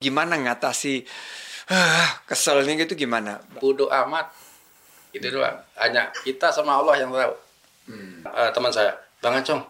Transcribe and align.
Gimana 0.00 0.40
ngatasi 0.40 1.04
ah, 1.68 2.24
keselnya 2.24 2.72
gitu 2.80 2.96
gimana? 2.96 3.36
bodoh 3.60 3.92
amat. 3.92 4.32
Itu 5.12 5.28
doang. 5.28 5.60
Hanya 5.76 6.08
kita 6.24 6.48
sama 6.48 6.80
Allah 6.80 6.96
yang 7.04 7.12
tahu. 7.12 7.34
Eh, 8.24 8.50
teman 8.54 8.70
saya 8.70 8.94
bang 9.20 9.36
Acong 9.42 9.60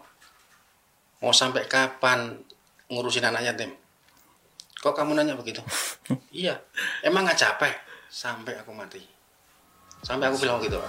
mau 1.19 1.33
sampai 1.33 1.65
kapan 1.65 2.37
ngurusin 2.87 3.25
anak 3.25 3.43
yatim 3.45 3.71
kok 4.81 4.97
kamu 4.97 5.13
nanya 5.13 5.37
begitu? 5.37 5.61
Iya 6.31 6.59
emang 7.05 7.23
nggak 7.23 7.39
capek? 7.39 7.73
Sampai 8.11 8.57
aku 8.59 8.73
mati. 8.75 8.99
Sampai 10.03 10.27
aku 10.27 10.41
bilang 10.41 10.59
gitu 10.59 10.81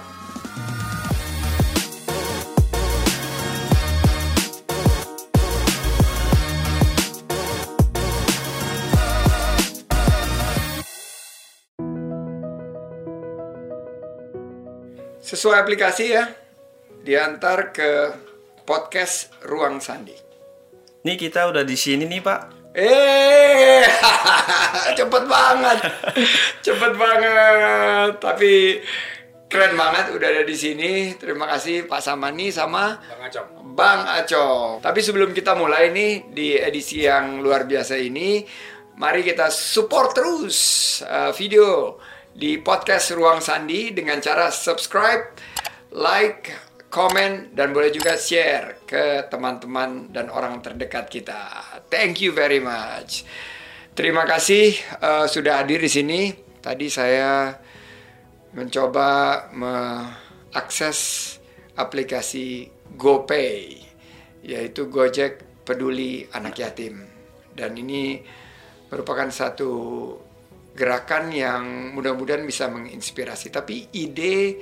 Sesuai 15.33 15.65
aplikasi 15.65 16.13
ya, 16.13 16.29
diantar 17.01 17.73
ke 17.73 18.13
podcast 18.69 19.33
Ruang 19.41 19.81
Sandi. 19.81 20.13
Nih 21.09 21.17
kita 21.17 21.49
udah 21.49 21.65
di 21.65 21.73
sini 21.73 22.05
nih 22.05 22.21
Pak. 22.21 22.69
Eh, 22.77 23.81
cepet 25.01 25.23
banget, 25.25 25.89
cepet 26.61 26.93
banget. 26.93 28.21
Tapi 28.21 28.77
keren 29.49 29.73
banget 29.73 30.13
udah 30.13 30.27
ada 30.37 30.45
di 30.45 30.53
sini. 30.53 31.17
Terima 31.17 31.49
kasih 31.49 31.89
Pak 31.89 32.05
Samani 32.05 32.53
sama 32.53 33.01
bang 33.01 33.25
Acong 33.25 33.49
Bang 33.73 34.01
Acong. 34.05 34.85
Tapi 34.85 35.01
sebelum 35.01 35.33
kita 35.33 35.57
mulai 35.57 35.89
nih 35.89 36.29
di 36.29 36.61
edisi 36.61 37.09
yang 37.09 37.41
luar 37.41 37.65
biasa 37.65 37.97
ini, 37.97 38.45
mari 39.01 39.25
kita 39.25 39.49
support 39.49 40.13
terus 40.13 41.01
uh, 41.01 41.33
video 41.33 41.97
di 42.33 42.57
podcast 42.57 43.13
Ruang 43.13 43.39
Sandi 43.39 43.93
dengan 43.93 44.17
cara 44.17 44.49
subscribe, 44.49 45.37
like, 45.93 46.49
komen, 46.89 47.53
dan 47.53 47.69
boleh 47.69 47.93
juga 47.93 48.17
share 48.17 48.85
ke 48.89 49.29
teman-teman 49.29 50.09
dan 50.09 50.33
orang 50.33 50.61
terdekat 50.65 51.09
kita. 51.13 51.61
Thank 51.93 52.25
you 52.25 52.33
very 52.33 52.57
much. 52.57 53.25
Terima 53.93 54.25
kasih 54.25 54.73
uh, 55.01 55.29
sudah 55.29 55.61
hadir 55.61 55.77
di 55.77 55.89
sini. 55.89 56.33
Tadi 56.57 56.89
saya 56.89 57.53
mencoba 58.57 59.49
mengakses 59.53 61.29
aplikasi 61.77 62.69
GoPay 62.97 63.81
yaitu 64.45 64.89
Gojek 64.89 65.65
Peduli 65.65 66.25
Anak 66.33 66.57
Yatim 66.59 67.05
dan 67.53 67.77
ini 67.77 68.21
merupakan 68.89 69.29
satu 69.33 69.71
gerakan 70.73 71.29
yang 71.29 71.63
mudah-mudahan 71.93 72.41
bisa 72.41 72.65
menginspirasi 72.65 73.49
tapi 73.49 73.87
ide 73.93 74.57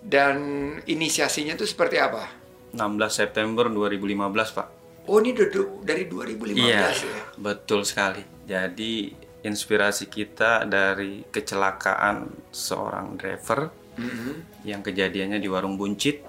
dan 0.00 0.36
inisiasinya 0.82 1.54
itu 1.54 1.64
seperti 1.64 1.96
apa? 1.96 2.26
16 2.72 2.80
September 3.10 3.66
2015 3.66 4.56
Pak. 4.56 4.68
Oh 5.06 5.18
ini 5.18 5.34
dari 5.82 6.06
2015 6.06 6.54
Iya, 6.54 6.86
ya? 6.92 7.22
betul 7.36 7.82
sekali. 7.82 8.22
Jadi 8.46 9.10
inspirasi 9.40 10.06
kita 10.06 10.64
dari 10.64 11.24
kecelakaan 11.24 12.28
seorang 12.50 13.16
driver 13.16 13.72
Mhm. 13.96 14.64
yang 14.64 14.80
kejadiannya 14.80 15.38
di 15.38 15.48
warung 15.48 15.74
buncit. 15.74 16.22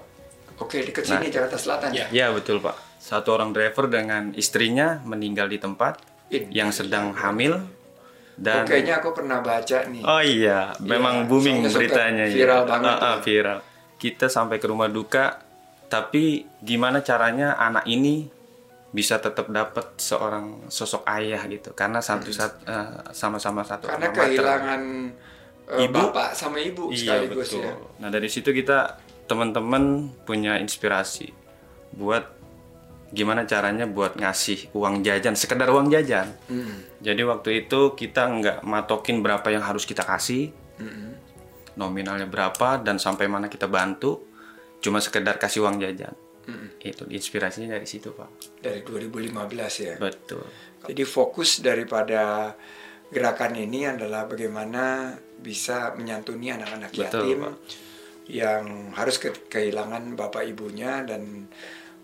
Oke 0.58 0.82
dekat 0.82 1.04
sini 1.04 1.26
Jakarta 1.28 1.56
Selatan 1.56 1.90
ya? 1.90 2.06
Ya 2.10 2.30
betul 2.30 2.58
Pak. 2.58 2.76
Satu 2.98 3.34
orang 3.34 3.50
driver 3.50 3.86
dengan 3.86 4.30
istrinya 4.32 5.02
meninggal 5.02 5.46
di 5.46 5.58
tempat 5.58 5.98
Ini. 6.30 6.50
yang 6.50 6.70
sedang 6.70 7.12
hamil 7.12 7.58
dan 8.34 8.62
Oh, 8.62 8.66
kayaknya 8.66 8.94
aku 8.98 9.12
pernah 9.12 9.38
baca 9.38 9.78
nih. 9.84 10.02
Oh 10.02 10.18
iya, 10.18 10.72
memang 10.78 11.14
Iya, 11.18 11.28
booming 11.28 11.56
soalnya 11.58 11.68
sempet 11.68 11.80
beritanya 11.88 12.24
ya. 12.24 12.34
viral 12.34 12.62
banget 12.64 12.90
ah, 12.90 12.98
tuh. 12.98 13.18
viral. 13.22 13.58
Kita 13.94 14.26
sampai 14.26 14.56
ke 14.56 14.66
rumah 14.66 14.88
duka, 14.88 15.38
tapi 15.86 16.24
gimana 16.58 17.00
caranya 17.00 17.54
anak 17.54 17.84
ini 17.84 18.26
bisa 18.88 19.16
tetap 19.16 19.48
dapat 19.48 19.96
seorang 19.96 20.66
sosok 20.66 21.04
ayah 21.06 21.40
gitu? 21.46 21.72
Karena 21.72 21.98
satu 21.98 22.28
sat- 22.28 22.60
eh, 22.62 23.08
sama-sama 23.10 23.62
satu 23.62 23.86
Hmm. 23.86 23.94
Karena 23.94 24.08
kehilangan 24.10 24.82
eh, 25.64 25.86
Ibu. 25.86 25.94
bapak 25.94 26.28
sama 26.32 26.58
ibu 26.58 26.88
Iya 26.88 26.98
sekaligus 27.22 27.48
betul. 27.48 27.62
ya. 27.62 27.72
Nah 27.98 28.08
dari 28.08 28.26
situ 28.26 28.50
kita 28.50 28.98
teman-teman 29.24 29.82
punya 30.20 30.58
inspirasi 30.58 31.30
buat 31.92 32.26
gimana 33.12 33.44
caranya 33.44 33.84
buat 33.84 34.16
ngasih 34.16 34.72
uang 34.72 35.04
jajan, 35.04 35.36
sekedar 35.36 35.68
uang 35.68 35.92
jajan. 35.92 36.32
Hmm. 36.48 36.80
Jadi 36.98 37.22
waktu 37.22 37.50
itu 37.62 37.92
kita 37.92 38.24
nggak 38.24 38.58
matokin 38.64 39.20
berapa 39.20 39.44
yang 39.48 39.60
harus 39.60 39.84
kita 39.84 40.02
kasih, 40.02 40.48
Hmm. 40.80 41.12
nominalnya 41.72 42.26
berapa 42.26 42.80
dan 42.80 42.96
sampai 42.96 43.28
mana 43.28 43.46
kita 43.46 43.68
bantu, 43.68 44.24
cuma 44.80 44.98
sekedar 44.98 45.36
kasih 45.36 45.62
uang 45.62 45.76
jajan. 45.78 46.16
Hmm. 46.42 46.72
Itu 46.80 47.06
inspirasinya 47.06 47.76
dari 47.76 47.86
situ 47.86 48.10
pak. 48.10 48.58
Dari 48.58 48.80
2015 48.82 49.72
ya. 49.78 49.94
Betul. 49.94 50.42
Jadi 50.82 51.02
fokus 51.04 51.62
daripada 51.62 52.50
gerakan 53.06 53.54
ini 53.54 53.86
adalah 53.86 54.26
bagaimana 54.26 55.14
bisa 55.38 55.92
menyantuni 55.92 56.48
anak-anak 56.50 56.90
yatim 56.96 57.44
Pak. 57.44 57.54
yang 58.26 58.94
harus 58.94 59.18
ke- 59.18 59.46
kehilangan 59.46 60.14
bapak 60.14 60.46
ibunya 60.46 61.02
dan 61.02 61.46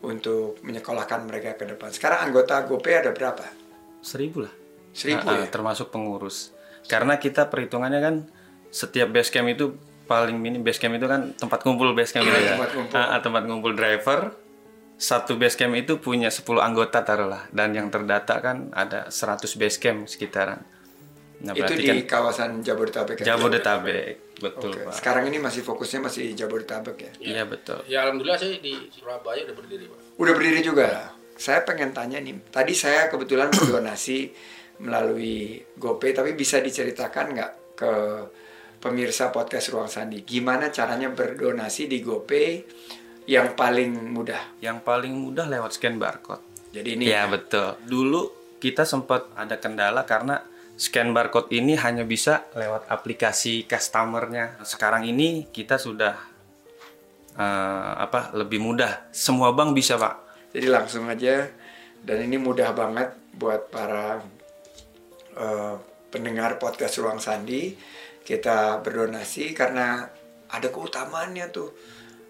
untuk 0.01 0.63
menyekolahkan 0.63 1.27
mereka 1.27 1.59
ke 1.59 1.67
depan. 1.67 1.91
Sekarang 1.91 2.31
anggota 2.31 2.63
GoPay 2.65 3.03
ada 3.03 3.11
berapa? 3.11 3.43
Seribu 3.99 4.47
lah. 4.47 4.55
Seribu 4.95 5.27
Ah, 5.27 5.35
ah, 5.35 5.39
ya? 5.43 5.47
Termasuk 5.51 5.91
pengurus. 5.91 6.55
Karena 6.87 7.19
kita 7.19 7.51
perhitungannya 7.51 8.01
kan 8.01 8.15
setiap 8.71 9.11
base 9.11 9.29
camp 9.29 9.51
itu 9.51 9.75
paling 10.09 10.39
minim 10.39 10.65
base 10.65 10.81
camp 10.81 10.97
itu 10.97 11.05
kan 11.05 11.35
tempat 11.37 11.61
kumpul 11.61 11.93
base 11.93 12.15
camp 12.15 12.25
Iya, 12.25 12.33
gitu 12.33 12.41
ya. 12.41 12.51
tempat 12.57 12.71
kumpul. 12.73 12.95
Ah, 12.97 13.07
ah, 13.17 13.21
tempat 13.21 13.43
kumpul 13.45 13.73
driver. 13.75 14.21
Satu 14.99 15.39
base 15.39 15.55
camp 15.55 15.79
itu 15.79 16.03
punya 16.03 16.27
10 16.27 16.59
anggota 16.59 17.07
taruhlah 17.07 17.47
dan 17.55 17.71
yang 17.71 17.87
terdata 17.87 18.43
kan 18.43 18.75
ada 18.75 19.07
100 19.15 19.47
base 19.55 19.79
camp 19.79 20.11
sekitaran. 20.11 20.67
Nah, 21.39 21.55
Itu 21.55 21.71
di 21.79 21.87
kan 21.87 21.99
kawasan 22.03 22.67
Jabodetabek. 22.67 23.23
ya? 23.23 23.35
Jabodetabek. 23.35 24.43
Betul, 24.43 24.75
Oke. 24.75 24.83
Pak. 24.91 24.95
Sekarang 24.99 25.25
ini 25.31 25.39
masih 25.39 25.63
fokusnya 25.63 26.01
masih 26.03 26.35
Jabodetabek 26.35 26.97
ya. 26.99 27.13
Iya, 27.23 27.43
betul. 27.47 27.79
ya 27.87 28.07
alhamdulillah 28.07 28.39
sih 28.39 28.59
di 28.59 28.75
Surabaya 28.91 29.47
udah 29.47 29.55
berdiri 29.55 29.87
pak 29.87 30.01
Udah 30.19 30.33
berdiri 30.35 30.61
juga. 30.67 31.15
Saya 31.39 31.63
pengen 31.63 31.95
tanya 31.95 32.19
nih. 32.19 32.35
Tadi 32.51 32.75
saya 32.75 33.07
kebetulan 33.07 33.51
berdonasi 33.55 34.35
melalui 34.79 35.59
GoPay, 35.75 36.11
tapi 36.15 36.35
bisa 36.35 36.59
diceritakan 36.59 37.27
nggak 37.35 37.53
ke 37.75 37.93
pemirsa 38.79 39.35
podcast 39.35 39.75
Ruang 39.75 39.91
Sandi, 39.91 40.23
gimana 40.23 40.71
caranya 40.71 41.11
berdonasi 41.11 41.91
di 41.91 41.99
GoPay 41.99 42.63
yang 43.27 43.55
paling 43.55 44.15
mudah? 44.15 44.59
Yang 44.63 44.87
paling 44.87 45.15
mudah 45.15 45.51
lewat 45.51 45.75
scan 45.75 45.99
barcode. 45.99 46.43
Jadi 46.71 46.95
ini 46.95 47.05
Iya 47.11 47.27
betul. 47.27 47.75
Dulu 47.83 48.21
kita 48.59 48.83
sempat 48.83 49.31
ada 49.35 49.59
kendala 49.59 50.07
karena 50.07 50.39
scan 50.79 51.11
barcode 51.11 51.51
ini 51.51 51.75
hanya 51.75 52.07
bisa 52.07 52.47
lewat 52.55 52.87
aplikasi 52.87 53.67
customernya. 53.67 54.63
Sekarang 54.63 55.03
ini 55.03 55.51
kita 55.51 55.75
sudah 55.75 56.15
eh, 57.35 57.93
apa 57.99 58.31
lebih 58.39 58.63
mudah. 58.63 59.11
Semua 59.11 59.51
bank 59.51 59.75
bisa 59.75 59.99
pak. 59.99 60.47
Jadi 60.55 60.71
langsung 60.71 61.11
aja 61.11 61.51
dan 62.07 62.19
ini 62.23 62.39
mudah 62.39 62.71
banget 62.73 63.11
buat 63.35 63.75
para 63.75 64.23
eh, 65.35 65.75
pendengar 66.15 66.63
podcast 66.63 67.03
Ruang 67.03 67.19
Sandi 67.19 67.75
kita 68.23 68.79
berdonasi 68.81 69.51
karena 69.59 70.07
ada 70.49 70.69
keutamaannya 70.71 71.47
tuh 71.51 71.75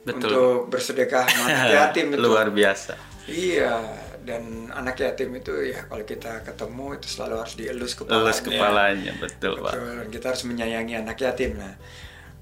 Betul. 0.09 0.17
untuk 0.25 0.73
bersedekah 0.73 1.29
yatim 1.77 2.17
itu. 2.17 2.25
Luar 2.25 2.49
biasa. 2.49 2.97
Iya 3.29 4.08
dan 4.25 4.73
anak 4.73 4.99
yatim 4.99 5.35
itu 5.37 5.53
ya 5.71 5.87
kalau 5.87 6.05
kita 6.07 6.43
ketemu 6.43 6.87
itu 6.99 7.07
selalu 7.07 7.35
harus 7.43 7.55
dielus 7.55 7.93
kepalanya. 7.95 8.23
Lulus 8.25 8.39
kepalanya 8.41 9.13
betul 9.19 9.53
pak. 9.63 9.73
Betul, 9.75 9.93
dan 9.99 10.09
kita 10.11 10.27
harus 10.33 10.45
menyayangi 10.47 10.95
anak 10.99 11.17
yatim. 11.19 11.53
Nah, 11.59 11.75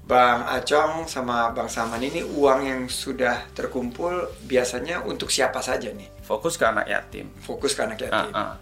Bang 0.07 0.47
Acong 0.47 1.03
sama 1.03 1.51
Bang 1.51 1.67
Saman 1.67 1.99
ini 1.99 2.23
uang 2.23 2.59
yang 2.63 2.81
sudah 2.87 3.51
terkumpul 3.51 4.31
biasanya 4.47 5.03
untuk 5.03 5.27
siapa 5.27 5.59
saja 5.59 5.91
nih? 5.91 6.23
Fokus 6.23 6.55
ke 6.55 6.63
anak 6.63 6.87
yatim. 6.87 7.27
Fokus 7.43 7.75
ke 7.75 7.83
anak 7.83 7.99
yatim. 8.07 8.31
ah. 8.31 8.55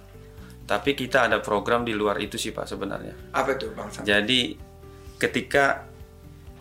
Tapi 0.65 0.97
kita 0.97 1.29
ada 1.29 1.37
program 1.45 1.85
di 1.85 1.93
luar 1.93 2.17
itu 2.17 2.41
sih 2.41 2.49
pak 2.49 2.65
sebenarnya. 2.65 3.13
Apa 3.37 3.53
tuh 3.61 3.69
Bang 3.77 3.93
Saman? 3.93 4.09
Jadi 4.09 4.57
ketika 5.21 5.85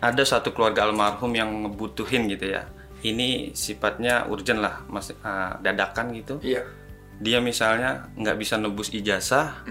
ada 0.04 0.22
satu 0.28 0.52
keluarga 0.52 0.84
almarhum 0.84 1.32
yang 1.32 1.48
ngebutuhin 1.64 2.28
gitu 2.28 2.52
ya, 2.52 2.68
ini 3.04 3.52
sifatnya 3.52 4.24
urgent 4.26 4.64
lah, 4.64 4.80
mas 4.88 5.12
ah, 5.20 5.60
dadakan 5.60 6.16
gitu. 6.16 6.40
Iya. 6.40 6.64
Dia 7.20 7.38
misalnya 7.38 8.10
nggak 8.16 8.36
bisa 8.36 8.56
nebus 8.56 8.90
ijazah, 8.90 9.62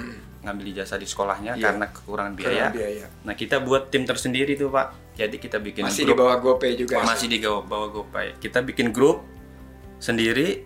ngambil 0.46 0.66
ijazah 0.78 0.96
di 0.96 1.08
sekolahnya 1.10 1.58
Iya. 1.58 1.64
karena 1.74 1.86
kekurangan 1.92 2.34
biaya. 2.38 2.50
Kekurangan 2.70 2.74
biaya. 2.78 3.06
Nah 3.26 3.34
kita 3.34 3.56
buat 3.60 3.90
tim 3.90 4.06
tersendiri 4.06 4.54
tuh 4.54 4.70
pak. 4.70 4.94
Jadi 5.14 5.38
kita 5.38 5.62
bikin 5.62 5.86
Masih 5.86 6.06
di 6.06 6.14
grup, 6.14 6.26
bawah 6.26 6.38
GoPay 6.42 6.72
juga. 6.74 7.06
masih 7.06 7.28
di 7.30 7.38
bawah 7.38 7.62
bawah 7.62 7.90
GoPay. 8.02 8.28
Kita 8.42 8.66
bikin 8.66 8.90
grup 8.90 9.22
sendiri 10.02 10.66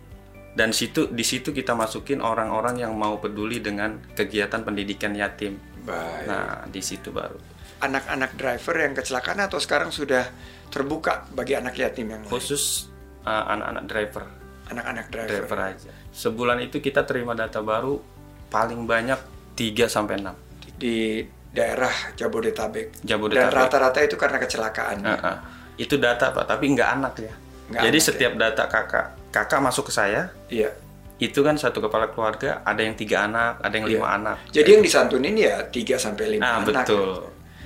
dan 0.56 0.72
situ 0.74 1.12
di 1.12 1.22
situ 1.22 1.52
kita 1.52 1.76
masukin 1.76 2.24
orang-orang 2.24 2.82
yang 2.82 2.96
mau 2.96 3.20
peduli 3.20 3.60
dengan 3.60 4.00
kegiatan 4.16 4.64
pendidikan 4.64 5.14
yatim. 5.14 5.60
Baik. 5.84 6.24
Nah, 6.28 6.64
di 6.68 6.82
situ 6.84 7.12
baru. 7.12 7.38
Anak-anak 7.78 8.34
driver 8.34 8.76
yang 8.80 8.94
kecelakaan 8.94 9.38
atau 9.40 9.62
sekarang 9.62 9.90
sudah 9.90 10.26
terbuka 10.68 11.30
bagi 11.30 11.54
anak 11.54 11.78
yatim 11.78 12.10
yang? 12.10 12.22
Khusus 12.26 12.90
uh, 13.22 13.46
anak-anak 13.48 13.86
driver, 13.86 14.24
Anak-anak 14.68 15.06
driver. 15.08 15.46
driver 15.46 15.60
aja. 15.64 15.92
Sebulan 16.10 16.58
itu 16.60 16.80
kita 16.80 17.06
terima 17.06 17.32
data 17.32 17.62
baru 17.62 18.02
paling 18.48 18.84
banyak 18.84 19.20
3 19.54 19.86
sampai 19.86 20.18
6. 20.18 20.78
di 20.78 21.22
daerah 21.50 21.90
Jabodetabek. 22.14 23.02
Jabodetabek. 23.02 23.50
Dan 23.50 23.54
rata-rata 23.54 24.00
itu 24.00 24.14
karena 24.14 24.38
kecelakaan. 24.38 24.98
Heeh. 25.02 25.38
Itu 25.78 25.98
data 25.98 26.30
Pak, 26.30 26.46
tapi 26.48 26.70
nggak 26.70 26.90
anak 26.92 27.14
ya. 27.18 27.34
Nggak 27.68 27.82
Jadi 27.86 27.98
anak, 27.98 28.06
ya. 28.06 28.08
setiap 28.10 28.34
data 28.36 28.64
kakak, 28.66 29.06
kakak 29.30 29.60
masuk 29.62 29.90
ke 29.90 29.94
saya, 29.94 30.34
Iya. 30.50 30.74
itu 31.18 31.42
kan 31.42 31.58
satu 31.58 31.78
kepala 31.80 32.10
keluarga, 32.10 32.62
ada 32.62 32.82
yang 32.82 32.94
tiga 32.94 33.26
anak, 33.26 33.62
ada 33.62 33.74
yang 33.74 33.86
lima 33.86 34.06
Iya. 34.06 34.18
anak. 34.18 34.38
Jadi 34.50 34.70
yang 34.72 34.84
disantunin 34.84 35.34
ya 35.34 35.56
3 35.66 35.98
sampai 35.98 36.38
5 36.38 36.42
Nah, 36.42 36.62
anak. 36.62 36.68
betul, 36.86 37.10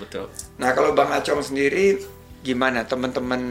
betul. 0.02 0.26
Nah, 0.58 0.74
kalau 0.74 0.98
Bang 0.98 1.14
Acong 1.14 1.46
sendiri 1.46 2.02
gimana? 2.42 2.84
Teman-teman 2.90 3.42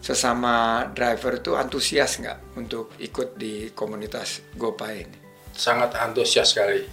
sesama 0.00 0.86
driver 0.94 1.36
itu 1.36 1.52
antusias 1.58 2.16
nggak 2.22 2.56
untuk 2.56 2.94
ikut 2.96 3.36
di 3.36 3.68
komunitas 3.76 4.40
GoPay 4.56 4.94
ini? 5.04 5.18
Sangat 5.52 5.92
antusias 6.00 6.54
sekali. 6.54 6.86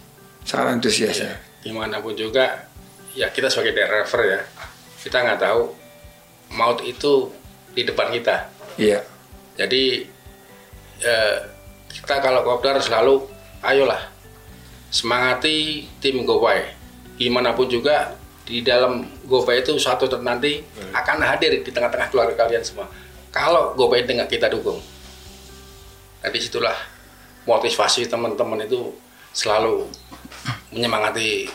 Sangat 0.44 0.81
antusias 0.81 1.16
ya. 1.24 1.39
Gimana 1.63 2.04
pun 2.04 2.13
juga, 2.13 2.69
ya 3.16 3.31
kita 3.31 3.50
sebagai 3.50 3.74
driver 3.74 4.22
ya, 4.25 4.42
kita 5.01 5.18
nggak 5.24 5.39
tahu 5.42 5.74
maut 6.54 6.81
itu 6.83 7.33
di 7.74 7.81
depan 7.88 8.13
kita. 8.13 8.50
Iya. 8.78 9.01
Jadi 9.56 10.06
eh, 11.01 11.38
kita 11.89 12.19
kalau 12.19 12.44
kopdar 12.44 12.78
selalu 12.83 13.24
ayolah 13.63 14.01
semangati 14.92 15.88
tim 16.00 16.24
Gopay. 16.24 16.71
Gimana 17.16 17.56
pun 17.56 17.71
juga 17.71 18.16
di 18.45 18.62
dalam 18.62 19.01
Gopay 19.25 19.65
itu 19.65 19.74
suatu 19.81 20.06
saat 20.06 20.21
nanti 20.21 20.62
akan 20.94 21.18
hadir 21.25 21.65
di 21.65 21.71
tengah-tengah 21.74 22.13
keluarga 22.13 22.45
kalian 22.45 22.62
semua. 22.62 22.86
Kalau 23.33 23.74
Gopay 23.74 24.06
dengan 24.06 24.30
kita 24.30 24.47
dukung. 24.47 24.77
Nah 26.21 26.30
di 26.30 26.39
situlah 26.39 26.77
motivasi 27.50 28.06
teman-teman 28.06 28.63
itu 28.63 28.94
selalu 29.33 29.89
menyemangati 30.71 31.50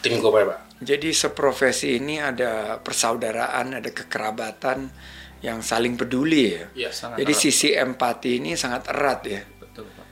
tim 0.00 0.18
Gopay 0.18 0.48
Pak. 0.48 0.58
Jadi 0.84 1.14
seprofesi 1.14 1.96
ini 2.00 2.18
ada 2.18 2.80
persaudaraan, 2.82 3.78
ada 3.78 3.90
kekerabatan 3.92 4.90
yang 5.44 5.60
saling 5.60 5.94
peduli 5.94 6.56
ya. 6.56 6.88
Sangat 6.88 7.20
Jadi 7.20 7.32
erat. 7.36 7.44
sisi 7.44 7.68
empati 7.76 8.30
ini 8.40 8.56
sangat 8.56 8.88
erat 8.90 9.20
ya. 9.28 9.42
Betul, 9.60 9.86
Pak. 9.92 10.06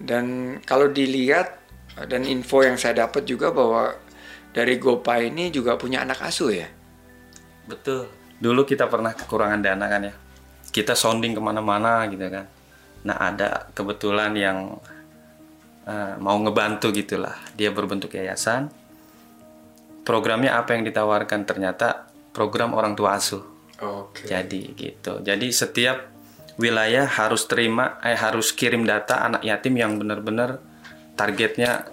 Dan 0.00 0.24
kalau 0.64 0.88
dilihat 0.88 1.60
dan 2.08 2.24
info 2.26 2.64
yang 2.64 2.76
saya 2.80 3.06
dapat 3.06 3.24
juga 3.28 3.52
bahwa 3.54 3.94
dari 4.58 4.74
GoPay 4.74 5.30
ini 5.30 5.54
juga 5.54 5.78
punya 5.78 6.02
anak 6.02 6.26
asuh 6.26 6.50
ya. 6.50 6.66
Betul. 7.70 8.10
Dulu 8.42 8.66
kita 8.66 8.90
pernah 8.90 9.14
kekurangan 9.14 9.62
dana 9.62 9.86
kan 9.86 10.02
ya. 10.02 10.14
Kita 10.74 10.98
sounding 10.98 11.38
ke 11.38 11.38
mana-mana 11.38 12.10
gitu 12.10 12.26
kan. 12.26 12.50
Nah 13.06 13.16
ada 13.22 13.70
kebetulan 13.70 14.34
yang 14.34 14.82
eh, 15.86 16.18
mau 16.18 16.34
ngebantu 16.42 16.90
gitulah. 16.90 17.38
Dia 17.54 17.70
berbentuk 17.70 18.18
yayasan. 18.18 18.66
Programnya 20.02 20.58
apa 20.58 20.74
yang 20.74 20.82
ditawarkan 20.82 21.46
ternyata 21.46 22.10
program 22.34 22.74
orang 22.74 22.98
tua 22.98 23.14
asuh. 23.14 23.46
Oke. 23.78 24.26
Jadi 24.26 24.74
gitu. 24.74 25.22
Jadi 25.22 25.54
setiap 25.54 26.10
wilayah 26.58 27.06
harus 27.06 27.46
terima, 27.46 28.02
eh 28.02 28.18
harus 28.18 28.50
kirim 28.50 28.82
data 28.82 29.22
anak 29.22 29.46
yatim 29.46 29.78
yang 29.78 29.94
benar-benar 29.94 30.58
targetnya 31.14 31.86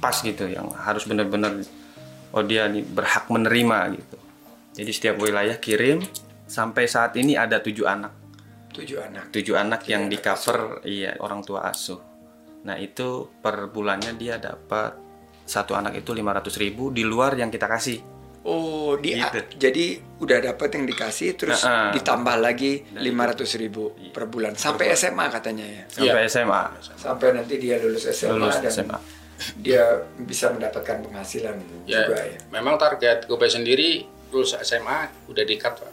pas 0.00 0.16
gitu, 0.24 0.48
yang 0.48 0.72
harus 0.72 1.04
benar-benar 1.04 1.60
oh 2.36 2.44
dia 2.44 2.68
berhak 2.68 3.32
menerima 3.32 3.78
gitu. 3.96 4.18
Jadi 4.76 4.90
setiap 4.92 5.16
wilayah 5.18 5.56
kirim 5.56 6.04
sampai 6.44 6.84
saat 6.84 7.16
ini 7.16 7.32
ada 7.34 7.58
tujuh 7.58 7.88
anak, 7.88 8.12
Tujuh 8.76 9.00
anak. 9.00 9.32
tujuh 9.32 9.56
anak 9.56 9.88
yang 9.88 10.06
di 10.06 10.20
cover 10.20 10.84
iya 10.84 11.16
orang 11.18 11.40
tua 11.40 11.64
asuh. 11.64 11.96
Nah 12.68 12.76
itu 12.76 13.32
per 13.40 13.72
bulannya 13.72 14.12
dia 14.14 14.36
dapat 14.36 14.92
satu 15.46 15.72
anak 15.72 15.96
itu 15.96 16.12
500.000 16.12 16.60
ribu 16.60 16.90
di 16.92 17.06
luar 17.06 17.32
yang 17.34 17.48
kita 17.48 17.64
kasih. 17.64 17.98
Oh, 18.46 18.94
di 18.94 19.10
Gitu. 19.10 19.58
jadi 19.58 19.84
udah 20.22 20.38
dapat 20.52 20.78
yang 20.78 20.86
dikasih 20.86 21.34
terus 21.34 21.66
Nah, 21.66 21.90
ah. 21.90 21.90
ditambah 21.90 22.36
lagi 22.38 22.78
500 22.94 23.42
ribu 23.58 23.90
per 24.14 24.30
bulan 24.30 24.54
sampai 24.54 24.94
SMA 24.94 25.26
katanya 25.34 25.66
ya. 25.66 25.82
sampai 25.90 26.30
SMA 26.30 26.62
Sampai 26.94 27.34
nanti 27.34 27.58
dia 27.58 27.82
lulus 27.82 28.06
SMA 28.06 28.38
lulus 28.38 28.62
dan 28.62 28.70
SMA. 28.70 28.98
Dia 29.56 29.84
bisa 30.16 30.48
mendapatkan 30.48 31.02
penghasilan 31.02 31.56
Ya, 31.84 32.02
juga 32.02 32.18
ya. 32.18 32.38
memang 32.50 32.76
target 32.76 33.24
Gopay 33.24 33.46
sendiri 33.46 34.02
lulus 34.28 34.56
SMA 34.58 34.98
udah 35.26 35.44
dikat 35.44 35.76
Pak. 35.76 35.92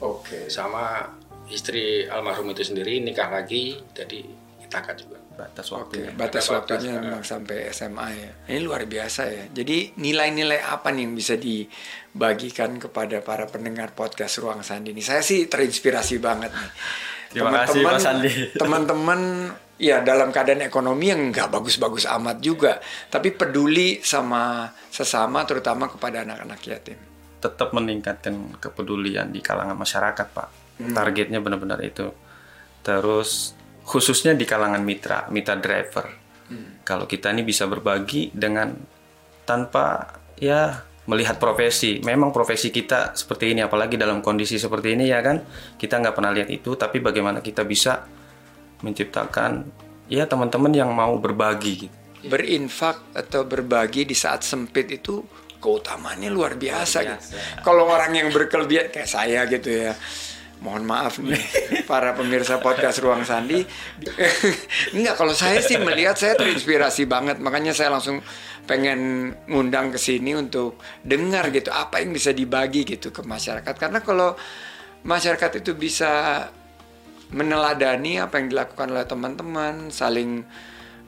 Oke. 0.00 0.48
sama 0.48 1.04
istri 1.46 2.06
almarhum 2.06 2.48
itu 2.48 2.64
sendiri 2.64 2.98
nikah 2.98 3.28
lagi 3.28 3.76
jadi 3.90 4.22
kita 4.60 4.78
cut 4.80 4.96
juga 4.96 5.18
batas 5.30 5.66
Oke, 5.68 5.76
waktunya. 5.98 6.10
batas 6.14 6.44
Ada 6.44 6.54
waktunya 6.54 6.92
batas, 6.92 7.02
memang 7.02 7.22
sampai 7.22 7.56
SMA 7.70 8.06
ya. 8.12 8.30
Ini 8.46 8.60
luar 8.60 8.84
biasa 8.84 9.22
ya. 9.26 9.44
Jadi 9.50 9.96
nilai-nilai 9.96 10.60
apa 10.60 10.88
nih 10.88 11.02
yang 11.02 11.14
bisa 11.14 11.34
dibagikan 11.34 12.76
kepada 12.76 13.20
para 13.20 13.44
pendengar 13.44 13.90
podcast 13.90 14.36
Ruang 14.38 14.60
Sandi 14.60 14.92
ini? 14.92 15.00
Saya 15.00 15.20
sih 15.20 15.46
terinspirasi 15.46 16.20
banget 16.20 16.52
nih. 16.52 16.70
Terima 17.32 17.50
kasih, 17.56 17.80
Mas 17.80 18.02
Sandi. 18.02 18.32
Teman-teman 18.52 19.20
ya 19.80 20.04
dalam 20.04 20.28
keadaan 20.28 20.60
ekonomi 20.60 21.08
yang 21.08 21.32
nggak 21.32 21.48
bagus-bagus 21.48 22.04
amat 22.20 22.44
juga, 22.44 22.76
tapi 23.08 23.32
peduli 23.32 24.04
sama 24.04 24.68
sesama 24.92 25.42
terutama 25.48 25.88
kepada 25.88 26.20
anak-anak 26.22 26.60
yatim. 26.68 26.98
tetap 27.40 27.72
meningkatkan 27.72 28.60
kepedulian 28.60 29.32
di 29.32 29.40
kalangan 29.40 29.72
masyarakat 29.72 30.28
pak 30.28 30.48
Hmm. 30.76 30.96
targetnya 30.96 31.40
benar-benar 31.40 31.80
itu 31.80 32.08
terus 32.80 33.52
khususnya 33.84 34.32
di 34.32 34.48
kalangan 34.48 34.80
mitra 34.80 35.28
mitra 35.28 35.56
driver 35.56 36.08
Hmm. 36.48 36.82
kalau 36.82 37.06
kita 37.06 37.30
ini 37.30 37.40
bisa 37.40 37.68
berbagi 37.68 38.28
dengan 38.34 38.74
tanpa 39.44 40.18
ya 40.36 40.82
melihat 41.06 41.38
profesi 41.38 42.00
memang 42.02 42.28
profesi 42.28 42.68
kita 42.68 43.14
seperti 43.14 43.52
ini 43.54 43.60
apalagi 43.62 43.94
dalam 43.94 44.20
kondisi 44.20 44.58
seperti 44.58 44.96
ini 44.96 45.08
ya 45.08 45.22
kan 45.22 45.40
kita 45.76 45.96
nggak 45.96 46.12
pernah 46.16 46.32
lihat 46.32 46.48
itu 46.50 46.74
tapi 46.76 46.98
bagaimana 46.98 47.38
kita 47.40 47.62
bisa 47.64 48.04
menciptakan 48.80 49.68
ya 50.10 50.26
teman-teman 50.26 50.72
yang 50.74 50.90
mau 50.90 51.16
berbagi 51.20 51.86
gitu 51.86 51.96
berinfak 52.20 53.16
atau 53.16 53.48
berbagi 53.48 54.04
di 54.04 54.12
saat 54.12 54.44
sempit 54.44 54.92
itu 54.92 55.24
keutamaannya 55.60 56.28
luar 56.32 56.56
biasa, 56.56 57.04
Luar 57.04 57.16
gitu. 57.16 57.36
biasa. 57.36 57.62
Kalau 57.64 57.84
orang 57.88 58.12
yang 58.16 58.28
berkelebihan 58.32 58.88
kayak 58.92 59.08
saya 59.08 59.44
gitu 59.48 59.68
ya. 59.68 59.92
Mohon 60.60 60.84
maaf 60.92 61.16
nih 61.24 61.40
para 61.90 62.12
pemirsa 62.12 62.60
podcast 62.60 63.00
Ruang 63.00 63.24
Sandi. 63.24 63.64
Enggak, 64.96 65.16
kalau 65.16 65.32
saya 65.32 65.64
sih 65.64 65.80
melihat 65.80 66.20
saya 66.20 66.36
terinspirasi 66.36 67.08
banget. 67.08 67.40
Makanya 67.40 67.72
saya 67.72 67.88
langsung 67.88 68.20
pengen 68.68 69.32
ngundang 69.48 69.88
ke 69.88 69.96
sini 69.96 70.36
untuk 70.36 70.76
dengar 71.00 71.48
gitu 71.48 71.72
apa 71.72 72.04
yang 72.04 72.12
bisa 72.12 72.36
dibagi 72.36 72.84
gitu 72.84 73.08
ke 73.08 73.24
masyarakat. 73.24 73.72
Karena 73.72 74.04
kalau 74.04 74.36
masyarakat 75.00 75.64
itu 75.64 75.72
bisa 75.72 76.44
meneladani 77.30 78.18
apa 78.18 78.38
yang 78.38 78.50
dilakukan 78.50 78.90
oleh 78.90 79.06
teman-teman, 79.06 79.88
saling 79.88 80.42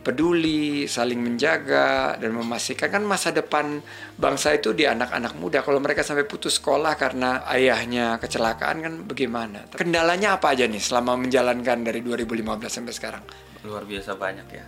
peduli, 0.02 0.91
saling 0.91 1.23
menjaga 1.23 2.19
dan 2.19 2.35
memastikan 2.35 2.91
kan 2.91 3.07
masa 3.07 3.31
depan 3.31 3.79
bangsa 4.19 4.50
itu 4.50 4.75
di 4.75 4.83
anak-anak 4.83 5.38
muda. 5.38 5.62
Kalau 5.62 5.79
mereka 5.79 6.02
sampai 6.02 6.26
putus 6.26 6.59
sekolah 6.59 6.99
karena 6.99 7.47
ayahnya 7.47 8.19
kecelakaan 8.19 8.83
kan 8.83 8.95
bagaimana? 9.07 9.71
Kendalanya 9.71 10.38
apa 10.38 10.59
aja 10.59 10.67
nih 10.67 10.83
selama 10.83 11.14
menjalankan 11.14 11.87
dari 11.87 12.02
2015 12.02 12.67
sampai 12.67 12.95
sekarang? 12.95 13.25
luar 13.62 13.87
biasa 13.87 14.19
banyak 14.19 14.47
ya 14.50 14.67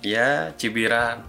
ya 0.00 0.30
cibiran 0.56 1.20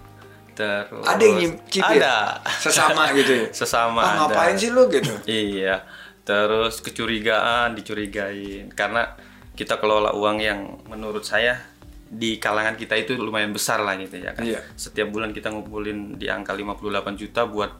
terus 0.56 1.04
Ada 1.04 1.20
yang 1.20 1.60
cibir? 1.68 2.00
ada 2.00 2.40
Sesama 2.56 3.12
gitu 3.12 3.32
ya? 3.36 3.46
sesama 3.60 4.00
ada. 4.00 4.16
ngapain 4.32 4.56
sih 4.56 4.72
lu 4.72 4.88
gitu? 4.88 5.12
iya 5.28 5.84
terus 6.24 6.80
kecurigaan 6.80 7.76
dicurigain 7.76 8.72
karena 8.72 9.12
kita 9.62 9.78
kelola 9.78 10.10
uang 10.10 10.42
yang 10.42 10.82
menurut 10.90 11.22
saya 11.22 11.54
di 12.12 12.42
kalangan 12.42 12.74
kita 12.74 12.98
itu 12.98 13.14
lumayan 13.14 13.54
besar 13.54 13.78
lah 13.78 13.94
gitu 13.94 14.18
ya 14.18 14.34
kan. 14.34 14.42
Iya. 14.42 14.58
setiap 14.74 15.14
bulan 15.14 15.30
kita 15.30 15.54
ngumpulin 15.54 16.18
di 16.18 16.26
angka 16.26 16.50
58 16.50 17.14
juta 17.14 17.46
buat 17.46 17.70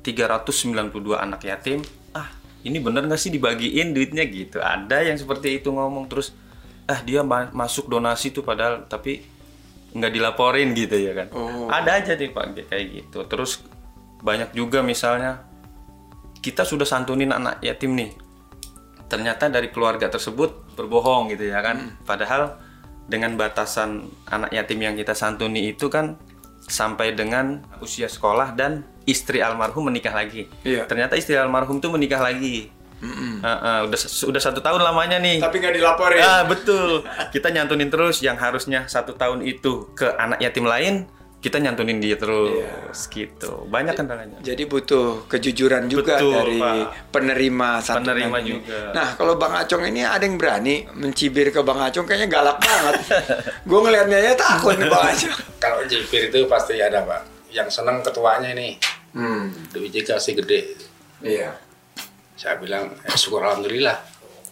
392 0.00 0.96
anak 1.12 1.44
yatim. 1.44 1.84
Ah 2.16 2.32
ini 2.64 2.80
bener 2.80 3.04
nggak 3.04 3.20
sih 3.20 3.28
dibagiin 3.28 3.92
duitnya 3.92 4.24
gitu? 4.24 4.64
Ada 4.64 5.04
yang 5.04 5.20
seperti 5.20 5.60
itu 5.60 5.68
ngomong 5.70 6.08
terus 6.08 6.32
ah 6.88 6.98
dia 7.04 7.20
ma- 7.20 7.52
masuk 7.52 7.86
donasi 7.92 8.32
tuh 8.32 8.40
padahal 8.42 8.88
tapi 8.88 9.20
nggak 9.92 10.12
dilaporin 10.12 10.72
gitu 10.72 10.96
ya 10.96 11.12
kan. 11.12 11.28
Oh. 11.36 11.68
ada 11.68 12.00
aja 12.00 12.16
nih 12.16 12.32
pak 12.32 12.66
kayak 12.72 12.84
gitu. 12.90 13.18
Terus 13.28 13.60
banyak 14.24 14.56
juga 14.56 14.80
misalnya 14.80 15.44
kita 16.40 16.66
sudah 16.66 16.88
santunin 16.88 17.30
anak 17.30 17.62
yatim 17.62 17.94
nih 17.94 18.10
ternyata 19.06 19.46
dari 19.46 19.70
keluarga 19.70 20.10
tersebut 20.10 20.74
berbohong 20.74 21.30
gitu 21.30 21.50
ya 21.50 21.62
kan 21.62 21.94
padahal 22.02 22.58
dengan 23.06 23.38
batasan 23.38 24.10
anak 24.26 24.50
yatim 24.50 24.82
yang 24.82 24.94
kita 24.98 25.14
santuni 25.14 25.70
itu 25.70 25.86
kan 25.86 26.18
sampai 26.66 27.14
dengan 27.14 27.62
usia 27.78 28.10
sekolah 28.10 28.58
dan 28.58 28.82
istri 29.06 29.38
almarhum 29.38 29.86
menikah 29.86 30.10
lagi. 30.10 30.50
Iya. 30.66 30.84
Ternyata 30.90 31.14
istri 31.14 31.38
almarhum 31.38 31.78
tuh 31.78 31.94
menikah 31.94 32.18
lagi. 32.18 32.74
Uh, 32.96 33.46
uh, 33.46 33.80
udah 33.86 34.00
udah 34.02 34.42
satu 34.42 34.58
tahun 34.58 34.82
lamanya 34.82 35.22
nih. 35.22 35.38
Tapi 35.38 35.62
nggak 35.62 35.74
dilaporin. 35.78 36.18
Ah 36.18 36.42
betul. 36.42 37.06
Kita 37.30 37.54
nyantunin 37.54 37.86
terus 37.92 38.18
yang 38.24 38.34
harusnya 38.34 38.90
satu 38.90 39.14
tahun 39.14 39.46
itu 39.46 39.94
ke 39.94 40.10
anak 40.18 40.42
yatim 40.42 40.66
lain, 40.66 41.06
kita 41.36 41.62
nyantunin 41.62 42.02
dia 42.02 42.18
terus 42.18 42.98
gitu. 43.06 43.68
Banyak 43.68 43.94
kendalanya. 43.94 44.38
Jadi 44.42 44.66
butuh 44.66 45.30
kejujuran 45.30 45.86
juga 45.86 46.18
Betul, 46.18 46.32
dari 46.32 46.58
Pak. 46.58 47.12
penerima 47.14 47.68
santunan 47.78 48.16
Penerima 48.18 48.38
ini. 48.42 48.48
juga. 48.50 48.78
Nah, 48.90 49.08
kalau 49.14 49.38
Bang 49.38 49.54
Acong 49.54 49.84
ini 49.86 50.02
ada 50.02 50.26
yang 50.26 50.34
berani 50.34 50.88
mencibir 50.92 51.54
ke 51.54 51.60
Bang 51.62 51.78
Acong 51.78 52.02
kayaknya 52.02 52.26
galak 52.26 52.58
banget. 52.58 52.94
Gue 53.68 53.78
ngelihatnya 53.78 54.18
ya 54.18 54.32
takut 54.34 54.74
nih 54.74 54.90
Bang 54.90 55.06
Acong. 55.12 55.38
Kalau 55.62 55.80
jibir 55.86 56.22
itu 56.26 56.38
pasti 56.46 56.80
ada 56.80 57.04
pak. 57.04 57.22
Yang 57.48 57.68
senang 57.72 58.02
ketuanya 58.02 58.50
ini. 58.50 58.74
Hmm, 59.14 59.48
Duit 59.70 59.94
kasih 59.96 60.36
gede. 60.36 60.76
iya. 61.22 61.54
Saya 62.36 62.60
bilang, 62.60 62.92
eh, 63.00 63.16
syukur 63.16 63.40
alhamdulillah. 63.40 63.96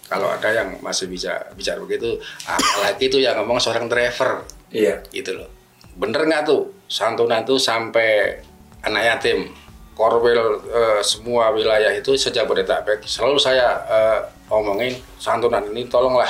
Kalau 0.05 0.29
ada 0.29 0.49
yang 0.49 0.81
masih 0.81 1.05
bisa 1.05 1.37
bicara 1.53 1.77
begitu, 1.81 2.17
apalagi 2.45 3.09
itu 3.09 3.21
yang 3.21 3.41
ngomong 3.41 3.57
seorang 3.57 3.89
driver, 3.89 4.45
Iya. 4.69 5.05
gitu 5.11 5.37
loh. 5.37 5.49
Bener 5.95 6.27
nggak 6.27 6.43
tuh 6.47 6.75
santunan 6.91 7.43
tuh 7.47 7.59
sampai 7.59 8.39
anak 8.85 9.03
yatim, 9.03 9.51
korwil 9.97 10.61
eh, 10.69 11.01
semua 11.01 11.55
wilayah 11.55 11.91
itu 11.95 12.19
sejak 12.19 12.45
Bodetabek 12.45 13.07
selalu 13.07 13.39
saya 13.41 13.69
eh, 13.89 14.21
omongin 14.53 14.99
santunan 15.17 15.65
ini 15.71 15.87
tolonglah 15.89 16.29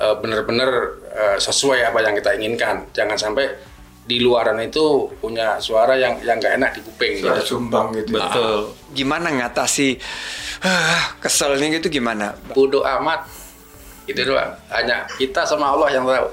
eh, 0.00 0.14
bener-bener 0.18 1.00
sesuai 1.18 1.82
apa 1.82 1.98
yang 1.98 2.14
kita 2.14 2.30
inginkan, 2.38 2.86
jangan 2.94 3.18
sampai 3.18 3.50
di 4.06 4.22
luaran 4.22 4.54
itu 4.62 5.10
punya 5.18 5.58
suara 5.58 5.98
yang 5.98 6.22
yang 6.22 6.38
nggak 6.38 6.54
enak 6.62 6.70
di 6.78 6.80
kuping. 6.86 7.14
Suara 7.18 7.42
gitu. 7.42 7.58
sumbang 7.58 7.90
gitu. 7.90 8.14
Betul. 8.14 8.70
Gimana 8.94 9.34
ngatasi 9.34 9.98
ah, 10.62 11.18
keselnya 11.18 11.78
gitu 11.78 11.90
gimana? 11.90 12.34
bodoh 12.54 12.82
amat 12.82 13.26
itu 14.08 14.24
doang 14.24 14.56
hanya 14.72 15.04
kita 15.20 15.44
sama 15.44 15.76
Allah 15.76 15.88
yang 15.92 16.04
tahu 16.08 16.28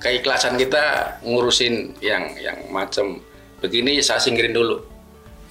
keikhlasan 0.00 0.56
kita 0.56 1.16
ngurusin 1.22 1.94
yang 2.00 2.32
yang 2.40 2.56
macam 2.72 3.20
begini 3.60 4.00
saya 4.00 4.16
singkirin 4.18 4.56
dulu 4.56 4.80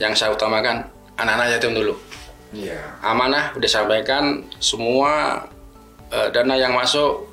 yang 0.01 0.17
saya 0.17 0.33
utamakan 0.33 0.83
anak-anak 1.15 1.55
yatim 1.55 1.73
dulu 1.77 1.93
Iya. 2.49 2.81
amanah 3.05 3.53
udah 3.53 3.69
sampaikan 3.69 4.41
semua 4.57 5.45
eh, 6.09 6.33
dana 6.33 6.57
yang 6.57 6.73
masuk 6.73 7.29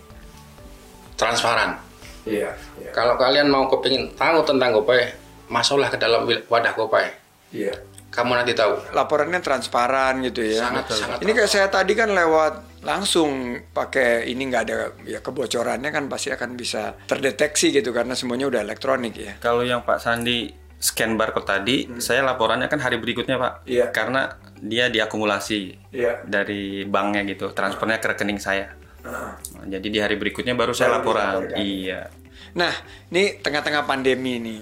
transparan 1.16 1.80
Iya. 2.28 2.52
Iya. 2.76 2.90
kalau 2.92 3.16
kalian 3.16 3.48
mau 3.48 3.64
kepingin 3.70 4.12
tahu 4.12 4.44
tentang 4.44 4.76
Gopay 4.76 5.14
masuklah 5.48 5.88
ke 5.88 5.96
dalam 5.96 6.28
wadah 6.28 6.72
Gopay 6.76 7.08
Iya. 7.48 7.72
Kamu 8.16 8.32
nanti 8.32 8.56
tahu 8.56 8.96
Laporannya 8.96 9.44
transparan 9.44 10.24
gitu 10.24 10.40
ya. 10.40 10.64
Sangat, 10.64 10.88
sangat 10.88 11.18
Ini 11.20 11.30
kayak 11.36 11.50
saya 11.52 11.68
tadi 11.68 11.92
kan 11.92 12.08
lewat 12.16 12.80
langsung 12.80 13.60
pakai 13.76 14.30
ini 14.32 14.48
nggak 14.48 14.62
ada 14.64 14.76
ya 15.04 15.20
kebocorannya 15.20 15.92
kan 15.92 16.08
pasti 16.08 16.32
akan 16.32 16.56
bisa 16.56 16.96
terdeteksi 17.04 17.76
gitu 17.76 17.92
karena 17.92 18.16
semuanya 18.16 18.48
udah 18.48 18.64
elektronik 18.64 19.14
ya. 19.20 19.32
Kalau 19.36 19.60
yang 19.60 19.84
Pak 19.84 20.00
Sandi 20.00 20.48
scan 20.76 21.16
barcode 21.16 21.48
tadi, 21.48 21.76
saya 22.00 22.22
laporannya 22.24 22.68
kan 22.68 22.80
hari 22.80 22.96
berikutnya 22.96 23.36
Pak. 23.36 23.52
Hmm. 23.64 23.68
Iya. 23.68 23.86
Karena 23.92 24.32
dia 24.56 24.88
diakumulasi 24.88 25.92
Iya. 25.92 26.24
dari 26.24 26.88
banknya 26.88 27.28
gitu, 27.28 27.52
transfernya 27.52 28.00
ke 28.00 28.16
rekening 28.16 28.40
saya. 28.40 28.72
Nah, 29.04 29.38
jadi 29.68 29.86
di 29.86 29.98
hari 30.00 30.16
berikutnya 30.18 30.56
baru 30.56 30.72
saya 30.72 30.98
laporan. 30.98 31.52
Iya. 31.54 32.10
Nah, 32.56 32.72
ini 33.12 33.38
tengah-tengah 33.40 33.84
pandemi 33.84 34.40
ini, 34.40 34.56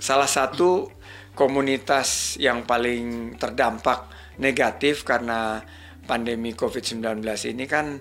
salah 0.00 0.26
satu 0.26 0.88
komunitas 1.40 2.36
yang 2.36 2.68
paling 2.68 3.32
terdampak 3.40 4.12
negatif 4.36 5.08
karena 5.08 5.64
pandemi 6.04 6.52
COVID-19 6.52 7.00
ini 7.48 7.64
kan 7.64 7.96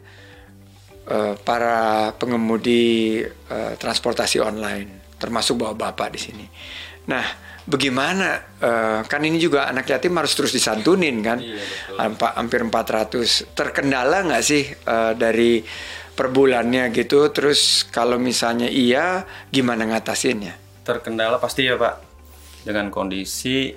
eh, 1.07 1.33
para 1.39 2.11
pengemudi 2.19 3.23
eh, 3.23 3.73
transportasi 3.79 4.43
online, 4.43 5.15
termasuk 5.15 5.63
bapak-bapak 5.63 6.07
di 6.11 6.19
sini. 6.19 6.45
Nah, 7.07 7.23
bagaimana? 7.63 8.59
eh, 8.59 8.99
kan 9.07 9.23
ini 9.23 9.39
juga 9.39 9.71
anak 9.71 9.87
yatim 9.87 10.19
harus 10.19 10.35
terus 10.35 10.51
disantunin 10.51 11.23
kan? 11.23 11.39
Hampa- 11.95 12.35
Hampir 12.35 12.59
400. 12.67 13.55
Terkendala 13.55 14.27
nggak 14.27 14.43
sih 14.43 14.67
eh, 14.67 15.13
dari 15.15 15.63
per 16.11 16.27
bulannya 16.27 16.91
gitu? 16.91 17.31
Terus 17.31 17.87
kalau 17.87 18.19
misalnya 18.19 18.67
iya, 18.67 19.23
gimana 19.47 19.87
ngatasinnya? 19.87 20.83
Terkendala 20.83 21.39
pasti 21.39 21.63
ya 21.63 21.79
Pak 21.79 22.08
dengan 22.63 22.91
kondisi 22.91 23.73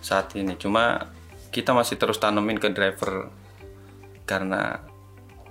saat 0.00 0.34
ini. 0.38 0.54
Cuma 0.58 1.10
kita 1.50 1.72
masih 1.72 1.96
terus 1.96 2.20
tanemin 2.20 2.60
ke 2.60 2.68
driver 2.70 3.30
karena 4.26 4.82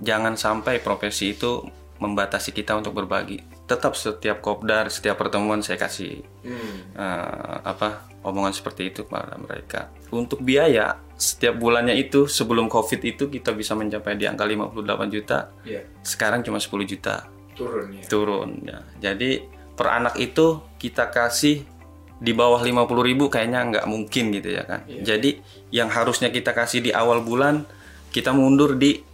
jangan 0.00 0.36
sampai 0.36 0.78
profesi 0.80 1.32
itu 1.32 1.64
membatasi 1.96 2.52
kita 2.52 2.76
untuk 2.76 2.92
berbagi. 2.92 3.40
Tetap 3.66 3.96
setiap 3.96 4.44
kopdar, 4.44 4.92
setiap 4.92 5.16
pertemuan 5.18 5.64
saya 5.64 5.80
kasih 5.80 6.22
eh, 6.44 7.56
apa 7.64 8.06
omongan 8.22 8.52
seperti 8.52 8.92
itu 8.92 9.08
kepada 9.08 9.34
mereka. 9.40 9.90
Untuk 10.12 10.44
biaya 10.44 11.00
setiap 11.16 11.56
bulannya 11.56 11.96
itu 11.96 12.28
sebelum 12.28 12.68
covid 12.68 13.00
itu 13.00 13.32
kita 13.32 13.56
bisa 13.56 13.72
mencapai 13.72 14.14
di 14.20 14.28
angka 14.28 14.44
58 14.44 15.14
juta. 15.14 15.50
Iya, 15.64 15.82
Sekarang 16.04 16.44
cuma 16.44 16.60
10 16.60 16.84
juta 16.84 17.26
turun 17.56 17.88
ya. 17.96 18.04
turun 18.06 18.50
ya. 18.62 18.78
Jadi 19.00 19.40
per 19.72 19.88
anak 19.88 20.20
itu 20.20 20.60
kita 20.76 21.08
kasih 21.08 21.64
di 22.16 22.32
bawah 22.32 22.64
50.000 22.64 23.08
ribu 23.12 23.28
kayaknya 23.28 23.60
nggak 23.76 23.86
mungkin 23.86 24.32
gitu 24.32 24.48
ya 24.56 24.64
kan. 24.64 24.88
Jadi 24.88 25.40
yang 25.72 25.92
harusnya 25.92 26.32
kita 26.32 26.56
kasih 26.56 26.80
di 26.80 26.90
awal 26.92 27.20
bulan 27.20 27.64
kita 28.08 28.32
mundur 28.32 28.76
di 28.80 29.04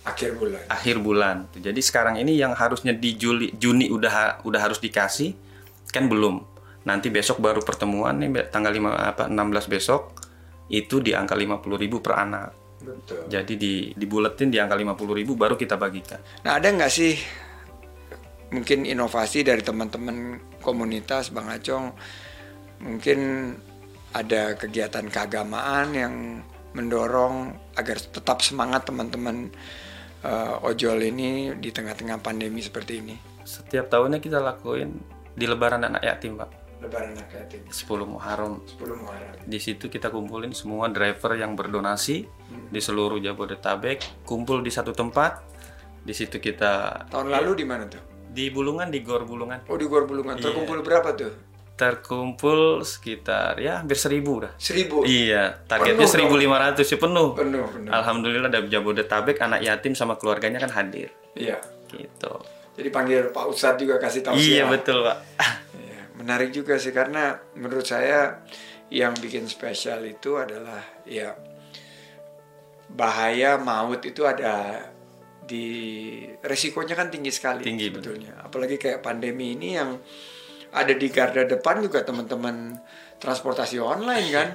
Akhir 0.00 0.32
bulan. 0.36 0.60
akhir 0.68 0.96
bulan. 1.00 1.36
Jadi 1.56 1.80
sekarang 1.84 2.16
ini 2.16 2.32
yang 2.36 2.56
harusnya 2.56 2.96
di 2.96 3.20
Juli 3.20 3.52
Juni 3.56 3.92
udah 3.92 4.44
udah 4.44 4.60
harus 4.60 4.80
dikasih 4.80 5.36
kan 5.92 6.08
belum. 6.08 6.40
Nanti 6.88 7.12
besok 7.12 7.40
baru 7.44 7.60
pertemuan 7.60 8.16
nih 8.16 8.48
tanggal 8.48 8.72
5 8.72 8.96
apa 8.96 9.24
16 9.28 9.68
besok 9.68 10.16
itu 10.72 11.04
di 11.04 11.12
angka 11.12 11.36
50.000 11.36 11.82
ribu 11.84 12.00
per 12.00 12.16
anak. 12.16 12.48
Betul. 12.80 13.28
Jadi 13.28 13.52
di 13.60 13.72
dibuletin 13.92 14.48
di 14.48 14.56
angka 14.56 14.76
50.000 14.76 15.20
ribu 15.20 15.32
baru 15.36 15.54
kita 15.60 15.76
bagikan. 15.76 16.20
Nah, 16.48 16.56
ada 16.56 16.68
nggak 16.72 16.92
sih 16.92 17.12
mungkin 18.50 18.88
inovasi 18.88 19.44
dari 19.44 19.60
teman-teman 19.60 20.40
komunitas 20.64 21.28
Bang 21.28 21.52
Acong? 21.52 21.92
Mungkin 22.80 23.18
ada 24.10 24.58
kegiatan 24.58 25.06
keagamaan 25.06 25.94
yang 25.94 26.14
mendorong 26.74 27.54
agar 27.78 27.98
tetap 27.98 28.42
semangat 28.42 28.86
teman-teman 28.86 29.50
eh, 30.22 30.66
ojol 30.66 30.98
ini 31.02 31.54
di 31.58 31.70
tengah-tengah 31.70 32.18
pandemi 32.22 32.62
seperti 32.62 32.92
ini. 33.02 33.14
Setiap 33.42 33.90
tahunnya 33.90 34.22
kita 34.22 34.38
lakuin 34.38 34.98
di 35.34 35.44
lebaran 35.46 35.86
anak 35.86 36.02
yatim, 36.02 36.38
Pak. 36.38 36.50
Lebaran 36.80 37.12
anak 37.12 37.28
yatim 37.34 37.60
10 37.68 37.76
Muharram. 38.08 38.62
10 38.64 39.02
Muharram. 39.02 39.34
Di 39.44 39.58
situ 39.60 39.92
kita 39.92 40.08
kumpulin 40.08 40.56
semua 40.56 40.88
driver 40.88 41.36
yang 41.36 41.52
berdonasi 41.58 42.24
di 42.70 42.80
seluruh 42.80 43.20
Jabodetabek, 43.20 44.24
kumpul 44.24 44.64
di 44.64 44.72
satu 44.72 44.94
tempat. 44.94 45.42
Di 46.00 46.16
situ 46.16 46.40
kita 46.40 47.04
Tahun 47.12 47.28
lalu 47.28 47.60
di 47.60 47.66
mana 47.68 47.84
tuh? 47.84 48.00
di 48.30 48.46
Bulungan 48.46 48.88
di 48.94 49.02
Gor 49.02 49.26
Bulungan 49.26 49.66
Oh 49.66 49.76
di 49.76 49.90
Gor 49.90 50.06
Bulungan. 50.06 50.38
Terkumpul 50.38 50.86
berapa 50.86 51.12
tuh? 51.18 51.49
Terkumpul 51.80 52.84
sekitar 52.84 53.56
ya 53.56 53.80
hampir 53.80 53.96
seribu 53.96 54.44
dah. 54.44 54.52
Seribu. 54.60 55.00
Iya, 55.08 55.64
targetnya 55.64 56.04
Penuh 56.04 56.28
dong. 56.28 56.76
1.500 56.76 56.92
ya 56.92 56.98
penuh. 57.00 57.28
Penuh, 57.32 57.64
penuh. 57.72 57.88
Alhamdulillah 57.88 58.52
dari 58.52 58.68
Jabodetabek 58.68 59.40
anak 59.40 59.64
yatim 59.64 59.96
sama 59.96 60.20
keluarganya 60.20 60.60
kan 60.60 60.68
hadir. 60.76 61.08
Iya. 61.32 61.56
Gitu. 61.88 62.32
Jadi 62.76 62.88
panggil 62.92 63.32
Pak 63.32 63.44
Ustadz 63.48 63.80
juga 63.80 63.96
kasih 63.96 64.20
tahu 64.20 64.36
Iya 64.36 64.68
betul, 64.68 65.08
Pak. 65.08 65.18
Iya, 65.80 66.00
menarik 66.20 66.52
juga 66.52 66.76
sih 66.76 66.92
karena 66.92 67.40
menurut 67.56 67.88
saya 67.88 68.44
yang 68.92 69.16
bikin 69.16 69.48
spesial 69.48 70.04
itu 70.04 70.36
adalah 70.36 70.84
ya 71.08 71.32
bahaya 72.92 73.56
maut 73.56 74.04
itu 74.04 74.28
ada 74.28 74.84
di 75.48 75.66
resikonya 76.44 76.92
kan 76.92 77.08
tinggi 77.08 77.32
sekali 77.32 77.64
Tinggi, 77.64 77.88
sebetulnya. 77.88 78.36
Apalagi 78.44 78.76
kayak 78.76 79.00
pandemi 79.00 79.56
ini 79.56 79.80
yang 79.80 79.96
ada 80.70 80.94
di 80.94 81.08
garda 81.10 81.46
depan 81.46 81.82
juga 81.82 82.06
teman-teman 82.06 82.78
transportasi 83.18 83.82
online 83.82 84.28
kan 84.30 84.48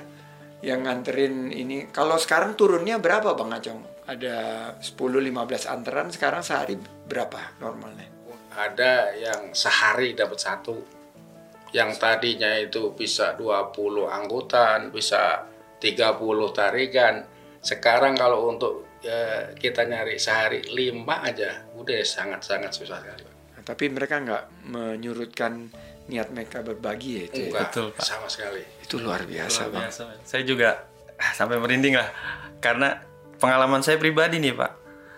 yang 0.64 0.84
nganterin 0.88 1.52
ini. 1.52 1.92
Kalau 1.92 2.18
sekarang 2.18 2.58
turunnya 2.58 2.98
berapa 2.98 3.36
Bang 3.38 3.54
Acong? 3.54 4.06
Ada 4.06 4.36
10-15 4.80 5.66
anteran 5.66 6.08
sekarang 6.14 6.46
sehari 6.46 6.78
berapa 7.10 7.58
normalnya? 7.58 8.16
ada 8.56 9.12
yang 9.16 9.52
sehari 9.52 10.16
dapat 10.16 10.40
satu 10.40 10.76
yang 11.76 11.92
tadinya 12.00 12.56
itu 12.56 12.96
bisa 12.96 13.36
20 13.36 14.08
angkutan 14.08 14.96
bisa 14.96 15.44
30 15.84 16.16
tarikan 16.56 17.20
sekarang 17.60 18.16
kalau 18.16 18.48
untuk 18.48 18.88
ya, 19.04 19.52
kita 19.60 19.84
nyari 19.84 20.16
sehari 20.16 20.64
lima 20.72 21.20
aja 21.20 21.68
udah 21.76 22.00
sangat 22.08 22.48
sangat 22.48 22.72
susah 22.72 23.04
sekali. 23.04 23.28
Nah, 23.28 23.64
tapi 23.66 23.92
mereka 23.92 24.24
nggak 24.24 24.72
menyurutkan 24.72 25.68
niat 26.06 26.30
mereka 26.30 26.62
berbagi 26.62 27.10
ya 27.12 27.24
itu. 27.26 27.38
ya? 27.38 27.46
Enggak, 27.50 27.64
Betul, 27.70 27.86
Pak. 27.94 28.04
sama 28.04 28.28
sekali. 28.28 28.62
Itu 28.80 28.96
luar 28.98 29.26
biasa 29.26 29.66
Luar 29.66 29.70
bang. 29.72 29.82
biasa, 29.90 30.00
Mas. 30.06 30.18
Saya 30.24 30.44
juga 30.44 30.70
ah, 31.16 31.32
sampai 31.34 31.58
merinding 31.58 31.96
lah. 31.96 32.10
Karena 32.60 33.02
pengalaman 33.36 33.82
saya 33.82 33.98
pribadi 33.98 34.38
nih, 34.38 34.54
Pak. 34.54 34.72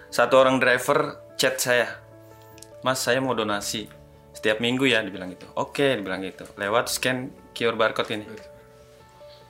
Satu 0.07 0.39
orang 0.39 0.57
driver 0.57 1.19
chat 1.35 1.59
saya. 1.59 1.87
Mas, 2.81 2.97
saya 2.97 3.19
mau 3.19 3.35
donasi. 3.35 3.87
Setiap 4.31 4.57
minggu 4.57 4.85
ya, 4.85 5.01
dibilang 5.01 5.27
gitu. 5.29 5.49
Oke, 5.53 5.97
dibilang 5.97 6.23
gitu. 6.23 6.47
Lewat 6.55 6.87
scan 6.87 7.27
QR 7.51 7.75
barcode 7.75 8.15
ini. 8.15 8.25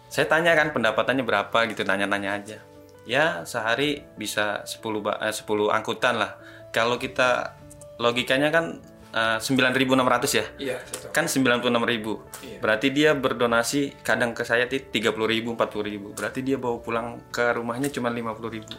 Saya 0.07 0.25
tanya 0.25 0.55
kan 0.55 0.71
pendapatannya 0.71 1.21
berapa 1.21 1.57
gitu, 1.67 1.83
nanya-nanya 1.83 2.31
aja. 2.33 2.57
Ya, 3.03 3.43
sehari 3.43 4.03
bisa 4.15 4.63
10, 4.63 4.99
ba- 4.99 5.19
eh, 5.21 5.31
10 5.31 5.67
angkutan 5.69 6.15
lah. 6.15 6.39
Kalau 6.71 6.95
kita 6.95 7.55
logikanya 7.97 8.49
kan 8.49 8.79
eh, 9.09 9.37
9.600 9.37 9.87
ya 10.31 10.45
Iya. 10.57 10.77
saya 10.81 10.99
tahu. 11.03 11.11
kan 11.11 11.25
96.000 11.25 11.63
ribu 11.85 12.13
Iya. 12.39 12.59
berarti 12.59 12.87
dia 12.89 13.11
berdonasi 13.11 14.01
kadang 14.01 14.31
ke 14.31 14.41
saya 14.41 14.65
ti- 14.65 14.83
30 14.83 15.07
ribu 15.25 15.53
40 15.53 15.83
ribu 15.83 16.07
berarti 16.11 16.39
dia 16.41 16.55
bawa 16.55 16.77
pulang 16.77 17.07
ke 17.27 17.51
rumahnya 17.51 17.87
cuma 17.89 18.07
50 18.07 18.49
ribu 18.49 18.75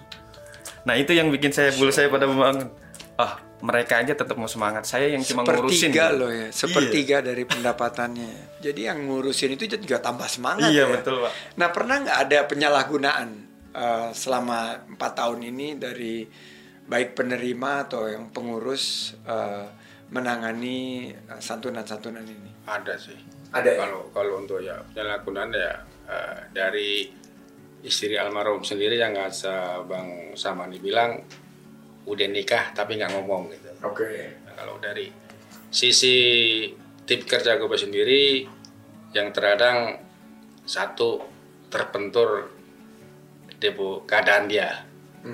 nah 0.81 0.95
itu 0.95 1.11
yang 1.11 1.29
bikin 1.29 1.51
saya 1.51 1.73
bulu 1.73 1.89
saya 1.89 2.09
pada 2.09 2.25
membangun 2.25 2.71
ah 3.17 3.37
mereka 3.59 3.99
aja 3.99 4.15
tetap 4.15 4.39
mau 4.39 4.47
semangat 4.47 4.87
saya 4.87 5.11
yang 5.11 5.19
cuma 5.21 5.43
ngurusin 5.43 5.91
Sepertiga 5.91 6.15
loh 6.15 6.31
ya, 6.31 6.47
sepertiga 6.49 7.17
dari 7.19 7.43
pendapatannya. 7.43 8.63
Jadi 8.63 8.87
yang 8.87 9.03
ngurusin 9.03 9.51
itu 9.53 9.67
juga 9.67 9.99
tambah 9.99 10.31
semangat 10.31 10.71
iya 10.71 10.87
ya. 10.87 10.95
betul 10.95 11.19
pak 11.21 11.33
Nah 11.57 11.69
pernah 11.69 11.99
nggak 11.99 12.19
ada 12.23 12.39
penyalahgunaan 12.47 13.29
eh, 13.69 14.09
selama 14.13 14.59
empat 14.89 15.13
tahun 15.13 15.43
ini 15.45 15.75
dari 15.75 16.23
baik 16.85 17.19
penerima 17.19 17.71
atau 17.85 18.07
yang 18.07 18.31
pengurus 18.31 18.85
eh, 19.25 19.67
menangani 20.09 21.09
eh, 21.12 21.41
santunan-santunan 21.41 22.25
ini? 22.25 22.50
Ada 22.65 22.95
sih. 22.97 23.19
Ada 23.50 23.69
ya? 23.69 23.79
Kalau 23.81 24.00
kalau 24.11 24.41
untuk 24.41 24.61
ya 24.61 24.77
penyalahgunaan 24.83 25.50
ya 25.50 25.73
eh, 26.07 26.38
dari 26.50 27.09
istri 27.81 28.15
almarhum 28.15 28.61
sendiri 28.61 28.97
yang 28.97 29.15
nggak 29.15 29.31
se- 29.31 29.83
Bang 29.87 30.35
Samani 30.35 30.79
bilang 30.79 31.23
udah 32.05 32.27
nikah 32.27 32.73
tapi 32.73 32.97
nggak 32.97 33.12
ngomong 33.15 33.53
gitu. 33.53 33.71
Oke. 33.85 34.41
Nah, 34.45 34.55
kalau 34.57 34.81
dari 34.81 35.12
sisi 35.69 36.17
tim 37.05 37.21
kerja 37.23 37.57
gue 37.57 37.79
sendiri 37.79 38.45
yang 39.12 39.29
terkadang 39.31 40.00
satu 40.65 41.25
terbentur 41.69 42.49
depo 43.59 44.05
keadaan 44.05 44.49
dia 44.49 44.85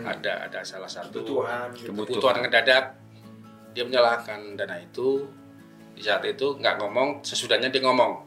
ada 0.06 0.48
ada 0.48 0.60
salah 0.64 0.88
satu 0.88 1.22
Kebutuhan 1.22 1.66
gitu. 1.74 1.90
kebutuhan 1.92 2.36
ngedadak 2.42 2.84
dia 3.74 3.82
menyalahkan 3.82 4.54
dana 4.54 4.78
itu 4.78 5.26
di 5.94 6.02
saat 6.02 6.22
itu 6.26 6.58
nggak 6.58 6.78
ngomong 6.78 7.22
sesudahnya 7.26 7.68
dia 7.68 7.82
ngomong. 7.82 8.22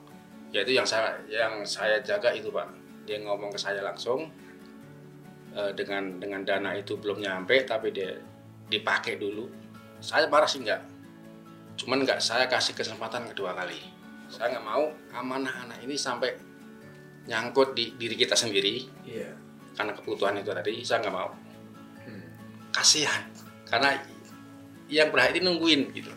Yaitu 0.52 0.76
yang 0.76 0.88
saya 0.88 1.16
yang 1.28 1.64
saya 1.64 2.04
jaga 2.04 2.36
itu 2.36 2.52
pak. 2.52 2.68
Dia 3.08 3.24
ngomong 3.24 3.56
ke 3.56 3.60
saya 3.60 3.80
langsung 3.80 4.28
eh, 5.56 5.72
dengan 5.72 6.20
dengan 6.20 6.44
dana 6.44 6.76
itu 6.76 7.00
belum 7.00 7.24
nyampe 7.24 7.64
tapi 7.64 7.96
dia 7.96 8.12
dipakai 8.68 9.16
dulu. 9.16 9.48
Saya 10.04 10.28
marah 10.28 10.48
sih 10.48 10.60
nggak. 10.64 10.82
Cuman 11.80 12.04
nggak 12.04 12.20
saya 12.20 12.52
kasih 12.52 12.76
kesempatan 12.76 13.32
kedua 13.32 13.56
kali. 13.56 13.80
Saya 14.28 14.60
nggak 14.60 14.66
mau 14.68 14.92
amanah 15.16 15.68
anak 15.68 15.80
ini 15.88 15.96
sampai 15.96 16.36
nyangkut 17.28 17.76
di 17.76 17.96
diri 17.96 18.16
kita 18.20 18.36
sendiri. 18.36 18.88
Iya. 19.08 19.32
karena 19.78 19.94
kebutuhan 19.94 20.34
itu 20.42 20.50
tadi 20.50 20.82
saya 20.82 21.06
nggak 21.06 21.14
mau. 21.14 21.30
Hmm. 22.02 22.26
kasihan. 22.74 23.22
Karena 23.70 23.94
yang 24.88 25.12
berhak 25.12 25.36
ini 25.36 25.42
nungguin 25.44 25.82
gitu 25.94 26.12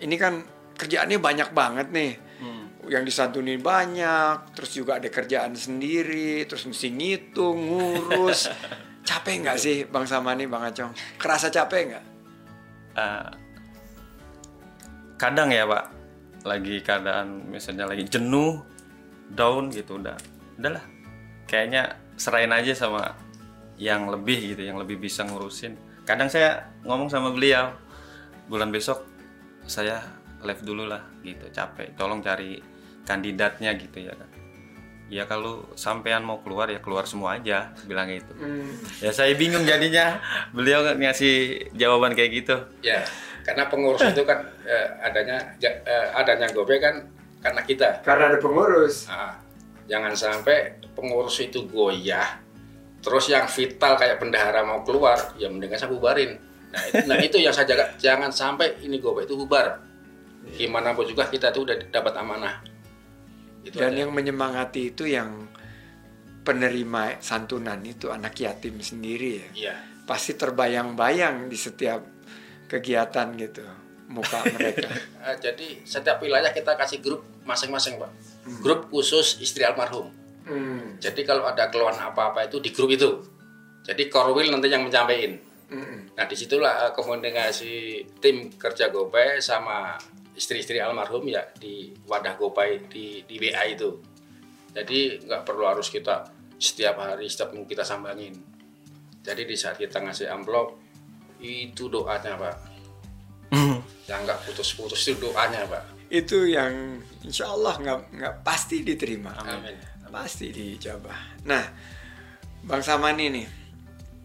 Ini 0.00 0.16
kan 0.18 0.42
kerjaannya 0.74 1.18
banyak 1.22 1.48
banget 1.54 1.88
nih. 1.94 2.12
Hmm. 2.42 2.64
Yang 2.90 3.14
disantunin 3.14 3.62
banyak, 3.62 4.52
terus 4.52 4.74
juga 4.74 5.00
ada 5.00 5.08
kerjaan 5.08 5.56
sendiri, 5.56 6.44
terus 6.44 6.66
mesti 6.66 6.92
ngitung, 6.92 7.56
ngurus. 7.56 8.50
capek 9.08 9.44
nggak 9.44 9.58
sih 9.60 9.76
Bang 9.88 10.08
Samani, 10.08 10.48
Bang 10.48 10.64
Acong? 10.64 10.92
Kerasa 11.20 11.52
capek 11.52 11.80
nggak? 11.92 12.04
Eh, 12.94 13.30
kadang 15.18 15.50
ya 15.50 15.64
pak 15.64 15.84
lagi 16.44 16.84
keadaan 16.84 17.48
misalnya 17.48 17.88
lagi 17.88 18.04
jenuh 18.04 18.60
down 19.32 19.72
gitu 19.72 19.96
udah 19.96 20.14
udahlah 20.60 20.84
kayaknya 21.48 21.96
serahin 22.20 22.52
aja 22.52 22.76
sama 22.76 23.16
yang 23.80 24.06
lebih 24.06 24.54
gitu 24.54 24.62
yang 24.62 24.76
lebih 24.76 25.00
bisa 25.00 25.24
ngurusin 25.24 25.74
kadang 26.04 26.28
saya 26.28 26.68
ngomong 26.84 27.08
sama 27.08 27.32
beliau 27.32 27.72
bulan 28.50 28.70
besok 28.70 29.04
saya 29.64 30.00
live 30.44 30.62
dulu 30.64 30.84
lah 30.88 31.02
gitu 31.24 31.48
capek. 31.48 31.96
Tolong 31.96 32.20
cari 32.20 32.60
kandidatnya 33.04 33.76
gitu 33.76 34.00
ya 34.00 34.16
kan 34.16 34.28
ya 35.12 35.28
kalau 35.28 35.68
sampean 35.76 36.24
mau 36.24 36.40
keluar 36.40 36.72
ya 36.72 36.80
keluar 36.80 37.04
semua 37.04 37.36
aja 37.36 37.76
bilang 37.84 38.08
gitu. 38.08 38.32
Ya 39.04 39.12
saya 39.12 39.36
bingung 39.36 39.68
jadinya. 39.68 40.18
Beliau 40.56 40.80
ngasih 40.96 41.68
jawaban 41.76 42.16
kayak 42.16 42.30
gitu. 42.44 42.56
Ya 42.80 43.04
karena 43.44 43.68
pengurus 43.68 44.00
itu 44.00 44.24
kan 44.24 44.40
eh, 44.64 44.88
adanya 45.04 45.36
eh, 45.60 46.08
adanya 46.16 46.48
gope 46.50 46.80
kan 46.80 47.04
karena 47.44 47.60
kita. 47.62 48.00
Karena 48.00 48.32
ada 48.32 48.38
pengurus. 48.40 49.04
Nah, 49.12 49.36
jangan 49.84 50.16
sampai 50.16 50.80
pengurus 50.96 51.36
itu 51.44 51.68
goyah 51.68 52.40
terus 53.04 53.28
yang 53.28 53.44
vital 53.44 54.00
kayak 54.00 54.16
bendahara 54.16 54.64
mau 54.64 54.80
keluar 54.80 55.36
ya 55.36 55.52
mendingan 55.52 55.76
saya 55.76 55.92
bubarin 55.92 56.40
nah 56.74 56.82
itu, 56.90 57.02
nah 57.06 57.16
itu 57.22 57.36
yang 57.38 57.54
saya 57.54 57.66
jaga. 57.70 57.94
Jangan 57.96 58.34
sampai 58.34 58.82
ini 58.82 58.98
gope 58.98 59.22
itu 59.22 59.38
bubar. 59.38 59.78
Gimana 60.58 60.92
pun 60.92 61.06
juga 61.06 61.30
kita 61.30 61.54
tuh 61.54 61.70
udah 61.70 61.76
dapat 61.88 62.12
amanah. 62.18 62.60
Itu 63.64 63.78
Dan 63.80 63.94
aja. 63.96 64.04
yang 64.04 64.10
menyemangati 64.12 64.92
itu 64.92 65.08
yang 65.08 65.48
penerima 66.44 67.24
santunan 67.24 67.80
itu 67.80 68.12
anak 68.12 68.36
yatim 68.36 68.76
sendiri 68.82 69.40
ya. 69.40 69.48
iya. 69.56 69.74
Pasti 70.04 70.36
terbayang-bayang 70.36 71.48
di 71.48 71.56
setiap 71.56 72.04
kegiatan 72.68 73.32
gitu 73.40 73.64
muka 74.12 74.44
mereka. 74.60 74.92
Eh, 75.24 75.36
jadi 75.40 75.80
setiap 75.88 76.20
wilayah 76.20 76.52
kita 76.52 76.76
kasih 76.76 77.00
grup 77.00 77.24
masing-masing 77.48 77.96
pak. 77.96 78.12
Grup 78.60 78.92
khusus 78.92 79.40
istri 79.40 79.64
almarhum. 79.64 80.12
Hmm. 80.44 81.00
jadi 81.00 81.24
kalau 81.24 81.48
ada 81.48 81.72
keluhan 81.72 81.96
apa-apa 81.96 82.44
itu 82.44 82.60
di 82.60 82.68
grup 82.68 82.92
itu. 82.92 83.24
Jadi 83.80 84.12
korwil 84.12 84.52
nanti 84.52 84.68
yang 84.68 84.84
menyampaikan 84.84 85.40
Nah 86.14 86.24
di 86.28 86.36
situlah 86.36 86.88
eh, 86.88 86.92
komunikasi 86.92 87.72
tim 88.20 88.52
kerja 88.54 88.92
gopay 88.92 89.40
sama 89.40 89.96
istri-istri 90.34 90.82
almarhum 90.82 91.24
ya 91.30 91.40
di 91.56 91.94
wadah 92.04 92.34
gopay 92.36 92.84
di 92.90 93.24
di 93.24 93.34
WA 93.40 93.64
itu. 93.70 93.90
Jadi 94.74 95.24
nggak 95.24 95.42
perlu 95.46 95.64
harus 95.64 95.88
kita 95.88 96.26
setiap 96.58 96.98
hari 97.00 97.30
setiap 97.30 97.54
minggu 97.54 97.70
kita 97.70 97.86
sambangin. 97.86 98.34
Jadi 99.24 99.42
di 99.48 99.56
saat 99.56 99.80
kita 99.80 100.04
ngasih 100.04 100.28
amplop 100.28 100.76
itu 101.40 101.88
doanya 101.88 102.36
pak. 102.36 102.56
Yang 104.04 104.20
nggak 104.28 104.40
putus-putus 104.44 105.00
itu 105.08 105.30
doanya 105.30 105.64
pak. 105.64 105.84
Itu 106.12 106.44
yang 106.44 107.00
insya 107.24 107.48
Allah 107.48 107.78
nggak 107.80 107.98
nggak 108.20 108.34
pasti 108.44 108.84
diterima. 108.84 109.32
amin. 109.40 109.94
Pasti 110.14 110.54
dijabah. 110.54 111.42
Nah, 111.50 111.64
Bang 112.62 112.86
Samani 112.86 113.34
nih, 113.34 113.46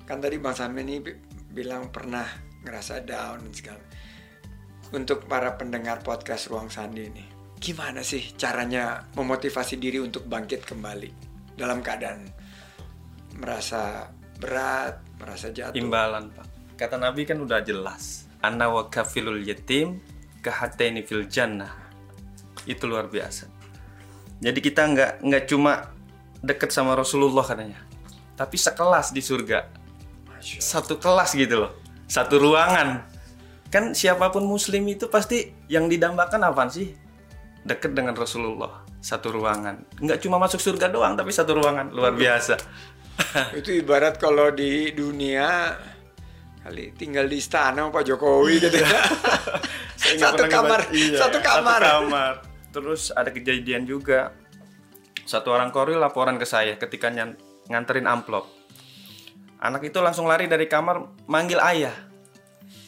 kan 0.06 0.22
tadi 0.22 0.38
Bang 0.38 0.54
Samani 0.54 1.02
bilang 1.50 1.90
pernah 1.90 2.26
ngerasa 2.64 3.02
down 3.04 3.46
dan 3.46 3.54
segala. 3.54 3.84
Untuk 4.90 5.30
para 5.30 5.54
pendengar 5.54 6.02
podcast 6.02 6.50
Ruang 6.50 6.74
Sandi 6.74 7.06
nih, 7.06 7.28
gimana 7.60 8.02
sih 8.02 8.34
caranya 8.40 9.04
memotivasi 9.14 9.76
diri 9.76 10.00
untuk 10.00 10.26
bangkit 10.26 10.64
kembali 10.64 11.12
dalam 11.60 11.84
keadaan 11.84 12.24
merasa 13.36 14.08
berat, 14.40 15.04
merasa 15.20 15.52
jatuh? 15.52 15.76
imbalan 15.76 16.32
pak 16.32 16.48
kata 16.80 16.96
nabi 16.96 17.28
kan 17.28 17.36
udah 17.44 17.60
jelas 17.60 18.32
anna 18.40 18.72
wa 18.72 18.88
kafilul 18.88 19.44
yatim 19.44 20.00
kahataini 20.40 21.04
fil 21.04 21.28
jannah 21.28 21.76
itu 22.64 22.88
luar 22.88 23.12
biasa 23.12 23.52
jadi 24.40 24.60
kita 24.64 24.82
nggak 24.88 25.12
nggak 25.20 25.44
cuma 25.52 25.92
deket 26.40 26.72
sama 26.72 26.96
Rasulullah 26.96 27.44
katanya 27.44 27.84
tapi 28.40 28.56
sekelas 28.56 29.12
di 29.12 29.20
surga 29.20 29.79
satu 30.42 30.98
kelas 30.98 31.36
gitu 31.36 31.68
loh. 31.68 31.72
Satu 32.10 32.42
ruangan. 32.42 33.06
Kan 33.70 33.94
siapa 33.94 34.34
pun 34.34 34.44
muslim 34.50 34.82
itu 34.90 35.06
pasti 35.08 35.54
yang 35.70 35.86
didambakan 35.86 36.42
apa 36.50 36.66
sih? 36.68 36.96
Deket 37.62 37.94
dengan 37.94 38.18
Rasulullah. 38.18 38.82
Satu 39.00 39.30
ruangan. 39.30 39.86
Nggak 40.02 40.20
cuma 40.26 40.42
masuk 40.42 40.60
surga 40.60 40.90
doang 40.90 41.14
tapi 41.14 41.30
satu 41.30 41.56
ruangan. 41.56 41.94
Luar 41.94 42.18
biasa. 42.18 42.58
Itu 43.60 43.76
ibarat 43.76 44.18
kalau 44.18 44.52
di 44.52 44.92
dunia 44.96 45.76
kali 46.60 46.92
tinggal 46.96 47.26
di 47.28 47.40
istana 47.40 47.88
Pak 47.88 48.04
Jokowi 48.04 48.60
gitu 48.60 48.78
ya. 48.84 48.90
Nggak 50.00 50.32
satu 50.34 50.44
kamar, 50.50 50.80
iya, 50.96 51.18
satu 51.22 51.38
kamar. 51.44 51.80
kamar. 51.80 52.34
Terus 52.74 53.14
ada 53.14 53.30
kejadian 53.30 53.86
juga. 53.86 54.34
Satu 55.30 55.54
orang 55.54 55.70
koril 55.70 56.02
laporan 56.02 56.42
ke 56.42 56.48
saya 56.48 56.74
ketika 56.82 57.14
nganterin 57.70 58.10
amplop. 58.10 58.59
Anak 59.60 59.92
itu 59.92 60.00
langsung 60.00 60.26
lari 60.26 60.48
dari 60.48 60.66
kamar 60.66 61.28
manggil 61.28 61.60
ayah. 61.60 61.96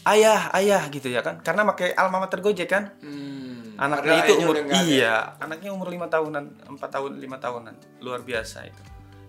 Ayah 0.01 0.49
ayah 0.57 0.81
gitu 0.89 1.11
ya 1.11 1.21
kan? 1.21 1.43
Karena 1.45 1.61
pakai 1.67 1.93
alma 1.93 2.23
mater 2.23 2.41
gojek 2.41 2.65
kan? 2.71 2.89
Hmm, 3.03 3.77
anaknya 3.77 4.17
padahal 4.17 4.25
itu 4.25 4.33
umur 4.41 4.55
ada. 4.57 4.73
iya 4.81 5.15
anaknya 5.37 5.69
umur 5.69 5.87
lima 5.93 6.09
tahunan 6.09 6.73
empat 6.73 6.89
tahun 6.89 7.21
lima 7.21 7.37
tahunan. 7.37 8.01
Luar 8.01 8.25
biasa 8.25 8.65
itu. 8.65 8.81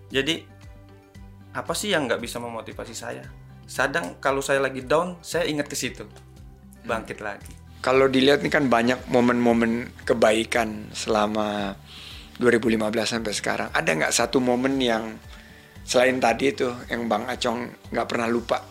Jadi 0.09 0.35
apa 1.53 1.73
sih 1.77 1.93
yang 1.93 2.09
nggak 2.09 2.23
bisa 2.23 2.41
memotivasi 2.41 2.95
saya? 2.97 3.21
Sadang 3.69 4.17
kalau 4.17 4.41
saya 4.41 4.63
lagi 4.63 4.81
down 4.81 5.21
saya 5.21 5.45
ingat 5.45 5.69
ke 5.69 5.77
situ. 5.77 6.09
Bangkit 6.89 7.21
lagi. 7.21 7.53
Kalau 7.83 8.07
dilihat 8.07 8.41
nih 8.41 8.49
kan 8.49 8.65
banyak 8.71 9.11
momen-momen 9.11 9.91
kebaikan 10.07 10.89
selama 10.95 11.75
2015 12.39 12.79
sampai 13.05 13.33
sekarang. 13.35 13.69
Ada 13.75 13.89
nggak 13.93 14.13
satu 14.15 14.41
momen 14.41 14.79
yang 14.81 15.19
selain 15.83 16.19
tadi 16.19 16.51
itu 16.51 16.71
yang 16.87 17.05
Bang 17.11 17.27
Acong 17.27 17.91
nggak 17.91 18.07
pernah 18.07 18.27
lupa 18.31 18.63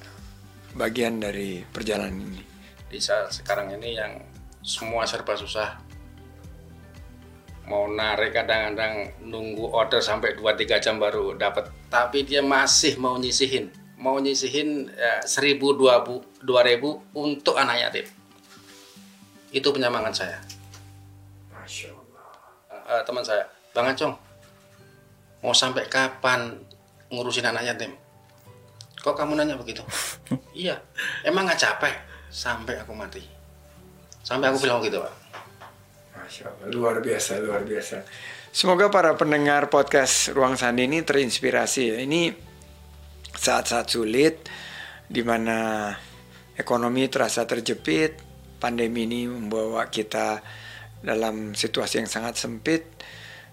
bagian 0.72 1.20
dari 1.20 1.60
perjalanan 1.62 2.16
ini? 2.16 2.52
di 2.92 3.00
saat 3.00 3.32
sekarang 3.32 3.72
ini 3.72 3.96
yang 3.96 4.20
semua 4.60 5.08
serba 5.08 5.32
susah. 5.32 5.80
Mau 7.64 7.88
narik 7.88 8.36
kadang-kadang 8.36 9.16
nunggu 9.24 9.72
order 9.72 10.04
sampai 10.04 10.36
2-3 10.36 10.76
jam 10.76 11.00
baru 11.00 11.32
dapat. 11.32 11.72
Tapi 11.88 12.28
dia 12.28 12.44
masih 12.44 13.00
mau 13.00 13.16
nyisihin. 13.16 13.72
Mau 13.96 14.20
nyisihin 14.20 14.92
ya, 14.92 15.24
1000 15.24 15.56
2000 15.56 16.44
2000 16.44 17.16
untuk 17.16 17.56
anak 17.56 17.80
yatim. 17.80 18.06
Itu 19.56 19.72
penyemangat 19.72 20.12
saya. 20.20 20.38
Masya 21.48 21.96
Allah. 21.96 22.28
Eh, 22.92 23.02
teman 23.08 23.24
saya 23.24 23.48
Bang 23.72 23.88
Acong 23.88 24.12
mau 25.40 25.56
sampai 25.56 25.88
kapan 25.88 26.60
ngurusin 27.12 27.44
anak 27.44 27.68
yatim 27.68 27.92
kok 29.04 29.14
kamu 29.14 29.36
nanya 29.36 29.60
begitu 29.60 29.84
iya 30.64 30.80
emang 31.22 31.44
nggak 31.44 31.60
capek 31.60 31.94
sampai 32.32 32.80
aku 32.80 32.96
mati 32.96 33.20
sampai 34.24 34.48
aku 34.48 34.64
bilang 34.64 34.80
gitu 34.80 35.04
pak 35.04 35.22
Masya 36.22 36.48
Allah, 36.48 36.68
luar 36.70 36.96
biasa, 37.02 37.42
luar 37.42 37.66
biasa. 37.66 38.06
Semoga 38.54 38.88
para 38.88 39.12
pendengar 39.18 39.68
podcast 39.68 40.30
Ruang 40.30 40.54
Sandi 40.54 40.86
ini 40.86 41.02
terinspirasi. 41.02 41.82
ya. 41.92 41.98
Ini 41.98 42.30
saat-saat 43.36 43.90
sulit, 43.90 44.46
di 45.10 45.20
mana 45.26 45.90
ekonomi 46.54 47.10
terasa 47.10 47.42
terjepit, 47.42 48.22
pandemi 48.62 49.04
ini 49.04 49.26
membawa 49.26 49.90
kita 49.90 50.40
dalam 51.02 51.58
situasi 51.58 52.00
yang 52.00 52.08
sangat 52.08 52.38
sempit. 52.38 52.86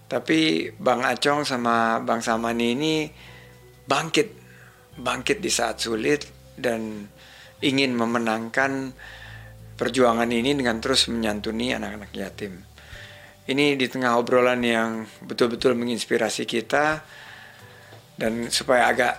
Tapi 0.06 0.70
Bang 0.78 1.02
Acong 1.02 1.42
sama 1.42 1.98
Bang 2.00 2.22
Samani 2.22 2.78
ini 2.78 2.96
bangkit, 3.90 4.28
bangkit 4.94 5.42
di 5.42 5.50
saat 5.50 5.82
sulit 5.82 6.30
dan 6.54 7.10
ingin 7.58 7.90
memenangkan 7.98 8.94
perjuangan 9.74 10.30
ini 10.30 10.54
dengan 10.54 10.78
terus 10.78 11.10
menyantuni 11.10 11.74
anak-anak 11.74 12.12
yatim. 12.14 12.62
Ini 13.50 13.74
di 13.74 13.86
tengah 13.90 14.14
obrolan 14.14 14.62
yang 14.62 15.02
betul-betul 15.26 15.74
menginspirasi 15.74 16.46
kita 16.46 17.02
dan 18.14 18.46
supaya 18.52 18.86
agak 18.92 19.14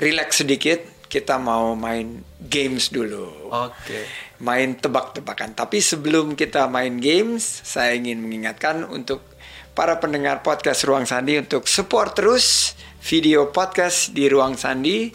rileks 0.00 0.42
sedikit 0.42 0.80
kita 1.06 1.38
mau 1.38 1.76
main 1.78 2.22
games 2.38 2.90
dulu. 2.90 3.52
oke 3.52 4.00
Main 4.40 4.78
tebak-tebakan. 4.80 5.52
Tapi 5.52 5.82
sebelum 5.82 6.38
kita 6.38 6.70
main 6.70 6.96
games, 6.96 7.44
saya 7.62 7.92
ingin 7.92 8.22
mengingatkan 8.24 8.88
untuk 8.88 9.20
para 9.76 9.98
pendengar 10.00 10.40
podcast 10.40 10.86
Ruang 10.86 11.04
Sandi 11.04 11.36
untuk 11.36 11.68
support 11.68 12.16
terus 12.16 12.74
video 13.00 13.48
podcast 13.48 14.12
di 14.12 14.28
Ruang 14.28 14.60
Sandi 14.60 15.08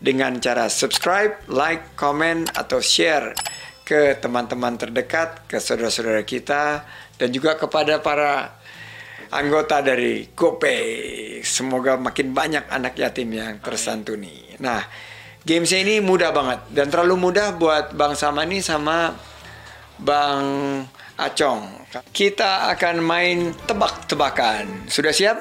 dengan 0.00 0.40
cara 0.40 0.72
subscribe, 0.72 1.44
like, 1.52 1.92
comment, 1.94 2.48
atau 2.56 2.80
share 2.80 3.36
ke 3.84 4.16
teman-teman 4.20 4.76
terdekat, 4.76 5.48
ke 5.48 5.60
saudara-saudara 5.60 6.24
kita, 6.24 6.84
dan 7.16 7.28
juga 7.32 7.56
kepada 7.56 8.00
para 8.00 8.60
anggota 9.32 9.84
dari 9.84 10.28
GoPay. 10.32 10.86
Semoga 11.44 12.00
makin 12.00 12.32
banyak 12.32 12.64
anak 12.68 12.96
yatim 12.96 13.28
yang 13.32 13.60
tersantuni. 13.60 14.56
Nah, 14.60 14.80
games 15.44 15.72
ini 15.72 16.00
mudah 16.00 16.32
banget 16.32 16.60
dan 16.72 16.88
terlalu 16.88 17.16
mudah 17.28 17.56
buat 17.56 17.92
Bang 17.92 18.16
Samani 18.16 18.64
sama 18.64 19.12
Bang 20.00 20.44
Acong. 21.18 21.90
Kita 22.14 22.70
akan 22.70 23.02
main 23.02 23.50
tebak-tebakan. 23.66 24.86
Sudah 24.86 25.10
siap, 25.10 25.36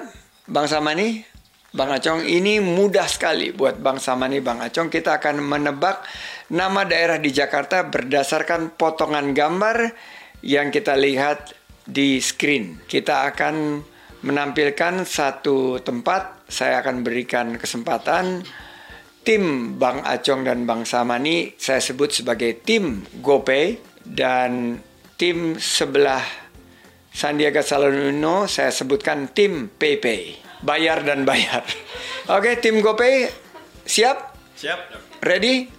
Bang 0.49 0.65
Samani? 0.65 1.36
Bang 1.77 1.93
Acong, 1.93 2.25
ini 2.25 2.57
mudah 2.57 3.05
sekali 3.05 3.53
buat 3.53 3.77
Bang 3.77 4.01
Samani, 4.01 4.41
Bang 4.41 4.57
Acong. 4.65 4.89
Kita 4.89 5.21
akan 5.21 5.45
menebak 5.45 6.01
nama 6.49 6.81
daerah 6.81 7.21
di 7.21 7.29
Jakarta 7.29 7.85
berdasarkan 7.85 8.73
potongan 8.73 9.37
gambar 9.37 9.93
yang 10.41 10.73
kita 10.73 10.97
lihat 10.97 11.53
di 11.85 12.17
screen. 12.17 12.81
Kita 12.89 13.29
akan 13.29 13.85
menampilkan 14.25 15.05
satu 15.05 15.77
tempat. 15.85 16.49
Saya 16.49 16.81
akan 16.81 17.05
berikan 17.05 17.61
kesempatan 17.61 18.41
tim 19.21 19.77
Bang 19.77 20.01
Acong 20.01 20.49
dan 20.49 20.65
Bang 20.65 20.81
Samani 20.81 21.53
saya 21.61 21.83
sebut 21.83 22.09
sebagai 22.09 22.57
tim 22.63 23.05
GoPay 23.21 23.77
dan 24.01 24.81
tim 25.13 25.59
sebelah 25.61 26.23
Sandiaga 27.13 27.61
Salanuno 27.61 28.49
saya 28.49 28.73
sebutkan 28.73 29.29
tim 29.29 29.69
PayPay. 29.69 30.46
Bayar 30.59 31.01
dan 31.01 31.21
bayar. 31.21 31.61
Oke, 32.35 32.57
tim 32.57 32.81
GoPay 32.81 33.29
siap? 33.83 34.33
siap 34.53 34.89
Ready? 35.21 35.69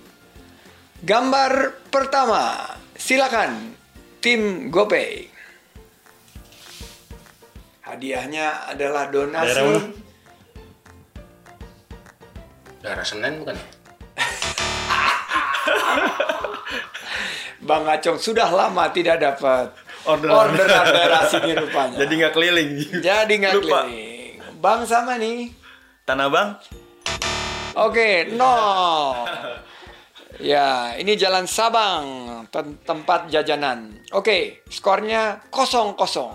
Gambar 1.01 1.83
pertama. 1.89 2.63
Silakan 2.95 3.75
tim 4.19 4.69
GoPay. 4.69 5.31
Hadiahnya 7.83 8.69
adalah 8.69 9.09
Daerah 9.09 9.33
mana? 9.33 9.81
donasi. 9.81 9.97
daerah 12.79 13.03
Senen 13.03 13.43
bukan 13.43 13.57
Bang 17.61 17.85
Acong 17.85 18.17
sudah 18.17 18.47
lama 18.49 18.87
tidak 18.89 19.19
dapat 19.19 19.75
Orderan. 20.05 20.55
orderan 20.55 20.87
daerah 20.95 21.23
sini 21.27 21.53
rupanya. 21.53 21.97
jadi 21.99 22.13
nggak 22.15 22.33
keliling 22.33 22.71
Jadi 23.03 23.33
nggak 23.35 23.55
keliling. 23.59 24.08
Bang 24.59 24.83
sama 24.85 25.15
nih. 25.17 25.55
tanah 26.03 26.29
bang 26.33 26.49
Oke, 27.79 28.27
nol. 28.35 29.23
Ya, 30.43 30.99
ini 30.99 31.15
Jalan 31.15 31.47
Sabang, 31.47 32.03
tem- 32.51 32.75
tempat 32.83 33.31
jajanan. 33.31 34.03
Oke, 34.11 34.67
skornya 34.67 35.47
kosong 35.47 35.95
kosong. 35.95 36.35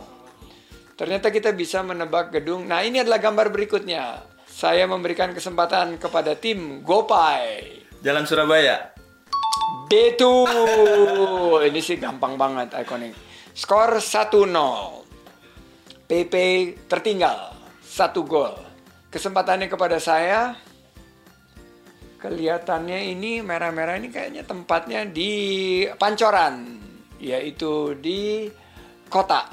Ternyata 0.95 1.35
kita 1.35 1.51
bisa 1.51 1.83
menebak 1.83 2.31
gedung. 2.31 2.63
Nah, 2.63 2.79
ini 2.79 3.03
adalah 3.03 3.19
gambar 3.19 3.51
berikutnya. 3.51 4.23
Saya 4.47 4.87
memberikan 4.87 5.35
kesempatan 5.35 5.99
kepada 5.99 6.39
tim 6.39 6.79
Gopay. 6.79 7.83
jalan 7.99 8.23
Surabaya 8.23 8.91
D2. 9.91 10.23
Ini 11.67 11.79
sih 11.79 11.99
gampang 11.99 12.39
banget 12.39 12.71
ikonik. 12.79 13.11
Skor 13.51 13.99
1-0. 13.99 15.03
PP 16.07 16.33
tertinggal. 16.87 17.52
Satu 17.93 18.25
gol. 18.25 18.57
Kesempatannya 19.13 19.69
kepada 19.69 20.01
saya. 20.01 20.57
Kelihatannya 22.17 23.13
ini 23.13 23.45
merah-merah 23.45 24.01
ini 24.01 24.09
kayaknya 24.09 24.41
tempatnya 24.41 25.05
di 25.05 25.85
Pancoran. 25.93 26.81
Yaitu 27.21 27.93
di 28.01 28.49
kota. 29.13 29.45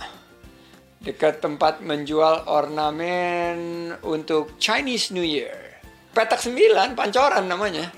Dekat 1.05 1.45
tempat 1.45 1.85
menjual 1.85 2.49
ornamen 2.49 3.93
untuk 4.09 4.57
Chinese 4.57 5.13
New 5.13 5.25
Year. 5.25 5.85
Petak 6.17 6.41
9, 6.41 6.97
Pancoran 6.97 7.45
namanya. 7.45 7.93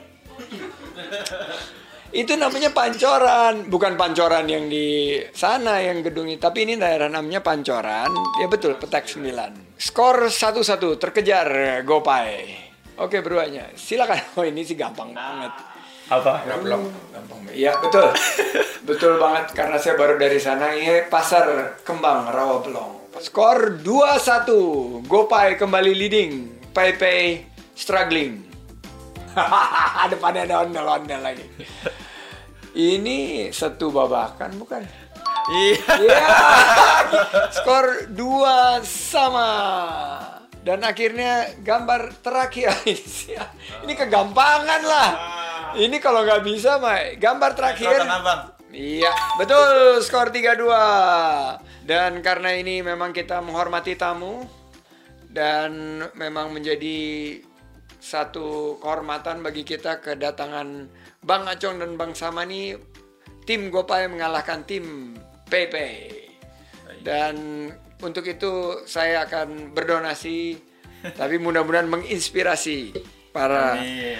Itu 2.12 2.36
namanya 2.36 2.76
pancoran, 2.76 3.72
bukan 3.72 3.96
pancoran 3.96 4.44
yang 4.44 4.68
di 4.68 5.16
sana 5.32 5.80
yang 5.80 6.04
gedung 6.04 6.28
ini, 6.28 6.36
tapi 6.36 6.68
ini 6.68 6.76
daerah 6.76 7.08
namanya 7.08 7.40
pancoran. 7.40 8.12
Ya 8.36 8.52
betul, 8.52 8.76
petak 8.76 9.08
9. 9.08 9.80
Skor 9.80 10.28
1-1 10.28 11.00
terkejar 11.00 11.80
Gopay. 11.88 12.52
Oke, 13.00 13.24
beruanya. 13.24 13.72
Silakan. 13.72 14.20
Oh, 14.36 14.44
ini 14.44 14.60
sih 14.60 14.76
gampang 14.76 15.16
banget. 15.16 15.56
apa 16.12 16.44
Gablok. 16.44 16.92
Gampang. 17.16 17.40
Iya, 17.48 17.80
betul. 17.80 18.12
betul 18.88 19.16
banget 19.16 19.56
karena 19.56 19.80
saya 19.80 19.96
baru 19.96 20.20
dari 20.20 20.36
sana. 20.36 20.76
Ini 20.76 21.08
pasar 21.08 21.80
kembang 21.80 22.28
Rawabelong. 22.28 23.16
Skor 23.24 23.80
2-1. 23.80 25.08
Gopay 25.08 25.56
kembali 25.56 25.92
leading. 25.96 26.32
Pay 26.76 26.90
Pay 27.00 27.20
struggling. 27.72 28.44
Depannya 30.12 30.44
ada 30.44 30.68
ondel-ondel 30.68 31.20
lagi. 31.24 31.46
Ini 32.72 33.52
satu 33.52 33.92
babakan 33.92 34.56
bukan? 34.56 34.80
iya 35.52 35.76
Iya. 36.00 36.24
Skor 37.52 38.08
2 38.16 38.80
sama. 38.80 39.50
Dan 40.62 40.80
akhirnya 40.86 41.58
gambar 41.60 42.22
terakhir 42.22 42.70
ini 43.84 43.92
kegampangan 43.92 44.82
lah. 44.86 45.10
Ini 45.74 45.96
kalau 45.98 46.24
nggak 46.24 46.46
bisa 46.46 46.78
mah 46.78 47.18
gambar 47.18 47.50
terakhir. 47.58 48.08
Iya, 48.72 49.12
betul 49.36 50.00
skor 50.00 50.32
3-2. 50.32 51.84
Dan 51.84 52.24
karena 52.24 52.56
ini 52.56 52.80
memang 52.80 53.12
kita 53.12 53.44
menghormati 53.44 53.98
tamu 54.00 54.48
dan 55.28 56.00
memang 56.16 56.56
menjadi 56.56 57.36
satu 58.00 58.80
kehormatan 58.80 59.44
bagi 59.44 59.66
kita 59.66 60.00
kedatangan 60.00 60.88
Bang 61.22 61.46
Acong 61.46 61.78
dan 61.78 61.94
Bang 61.94 62.18
Samani 62.18 62.74
tim 63.46 63.70
Gopay 63.70 64.10
mengalahkan 64.10 64.66
tim 64.66 65.14
PP. 65.46 65.76
Dan 67.02 67.68
untuk 68.02 68.26
itu 68.26 68.82
saya 68.86 69.26
akan 69.26 69.70
berdonasi 69.70 70.58
tapi 71.14 71.38
mudah-mudahan 71.38 71.90
menginspirasi 71.90 72.94
para 73.34 73.74
Amin. 73.74 74.18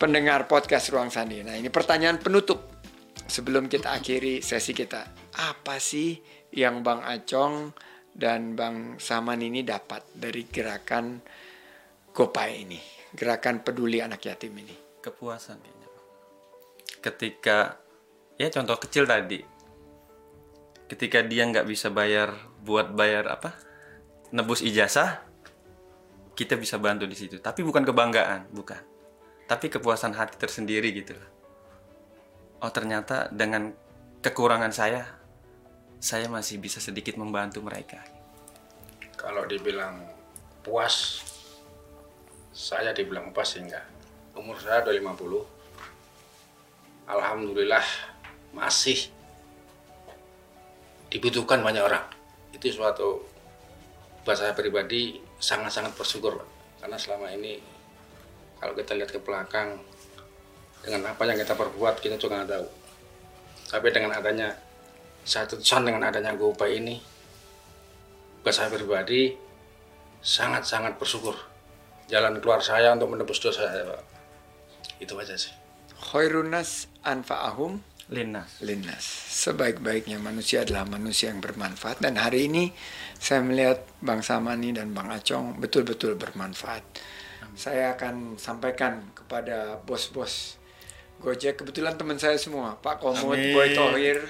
pendengar 0.00 0.48
podcast 0.48 0.88
Ruang 0.88 1.12
Sandi. 1.12 1.44
Nah, 1.44 1.52
ini 1.52 1.68
pertanyaan 1.68 2.16
penutup 2.16 2.80
sebelum 3.28 3.68
kita 3.68 3.92
akhiri 3.92 4.40
sesi 4.40 4.72
kita. 4.72 5.04
Apa 5.36 5.76
sih 5.76 6.16
yang 6.56 6.80
Bang 6.80 7.04
Acong 7.04 7.76
dan 8.16 8.56
Bang 8.56 8.96
Saman 8.96 9.44
ini 9.44 9.60
dapat 9.60 10.16
dari 10.16 10.48
gerakan 10.48 11.20
Gopay 12.16 12.64
ini? 12.64 12.80
Gerakan 13.12 13.60
peduli 13.60 14.00
anak 14.00 14.24
yatim 14.24 14.56
ini. 14.56 14.72
Kepuasan 15.04 15.60
kayaknya. 15.60 15.75
Ketika 17.06 17.78
ya 18.34 18.50
contoh 18.50 18.74
kecil 18.82 19.06
tadi. 19.06 19.38
Ketika 20.90 21.22
dia 21.22 21.46
nggak 21.46 21.70
bisa 21.70 21.86
bayar 21.94 22.34
buat 22.66 22.90
bayar 22.90 23.30
apa? 23.30 23.54
Nebus 24.34 24.58
ijazah, 24.58 25.22
kita 26.34 26.58
bisa 26.58 26.82
bantu 26.82 27.06
di 27.06 27.14
situ. 27.14 27.38
Tapi 27.38 27.62
bukan 27.62 27.86
kebanggaan, 27.86 28.50
bukan. 28.50 28.82
Tapi 29.46 29.70
kepuasan 29.70 30.18
hati 30.18 30.34
tersendiri 30.34 30.90
gitu 30.90 31.14
loh. 31.14 31.30
Oh 32.66 32.70
ternyata 32.74 33.30
dengan 33.30 33.70
kekurangan 34.18 34.74
saya, 34.74 35.06
saya 36.02 36.26
masih 36.26 36.58
bisa 36.58 36.82
sedikit 36.82 37.14
membantu 37.18 37.62
mereka. 37.62 38.02
Kalau 39.14 39.46
dibilang 39.46 40.02
puas, 40.66 41.22
saya 42.50 42.90
dibilang 42.90 43.30
puas 43.30 43.54
sih 43.54 43.62
enggak. 43.62 43.86
Umur 44.34 44.58
saya 44.58 44.82
udah 44.82 45.14
50. 45.14 45.55
Alhamdulillah 47.06 47.82
masih 48.54 49.10
dibutuhkan 51.10 51.62
banyak 51.62 51.82
orang. 51.82 52.02
Itu 52.50 52.70
suatu 52.70 53.22
buat 54.26 54.34
saya 54.34 54.52
pribadi 54.58 55.22
sangat-sangat 55.38 55.94
bersyukur. 55.94 56.42
Karena 56.82 56.98
selama 56.98 57.30
ini 57.30 57.62
kalau 58.58 58.74
kita 58.74 58.98
lihat 58.98 59.14
ke 59.14 59.22
belakang 59.22 59.78
dengan 60.82 61.14
apa 61.14 61.22
yang 61.26 61.38
kita 61.38 61.54
perbuat 61.54 62.02
kita 62.02 62.18
juga 62.18 62.42
nggak 62.42 62.50
tahu. 62.50 62.66
Tapi 63.66 63.86
dengan 63.94 64.14
adanya 64.18 64.54
saya 65.26 65.42
tutusan 65.50 65.82
dengan 65.82 66.06
adanya 66.06 66.34
GoPay 66.38 66.78
ini 66.78 67.02
buat 68.46 68.54
saya 68.54 68.70
pribadi 68.70 69.34
sangat-sangat 70.22 71.02
bersyukur 71.02 71.34
jalan 72.06 72.38
keluar 72.38 72.62
saya 72.62 72.94
untuk 72.94 73.10
menebus 73.10 73.42
dosa 73.42 73.66
saya 73.66 73.98
itu 75.02 75.10
aja 75.18 75.34
sih 75.34 75.50
Khairunas 75.98 76.86
anfa'ahum 77.06 77.78
Linas. 78.06 78.62
linnas. 78.62 79.02
Sebaik-baiknya 79.46 80.18
manusia 80.22 80.62
adalah 80.62 80.86
manusia 80.86 81.30
yang 81.30 81.42
bermanfaat 81.42 81.98
dan 82.02 82.18
hari 82.18 82.46
ini 82.46 82.70
saya 83.18 83.42
melihat 83.42 83.82
Bang 83.98 84.22
Samani 84.22 84.70
dan 84.74 84.94
Bang 84.94 85.10
Acong 85.10 85.58
betul-betul 85.58 86.14
bermanfaat. 86.14 86.82
Saya 87.56 87.96
akan 87.98 88.38
sampaikan 88.38 89.10
kepada 89.16 89.80
bos-bos 89.82 90.60
Gojek 91.16 91.64
kebetulan 91.64 91.96
teman 91.96 92.20
saya 92.20 92.36
semua, 92.36 92.76
Pak 92.84 93.00
Komut, 93.00 93.40
Amin. 93.40 93.56
Boy 93.56 93.72
Tohir 93.72 94.20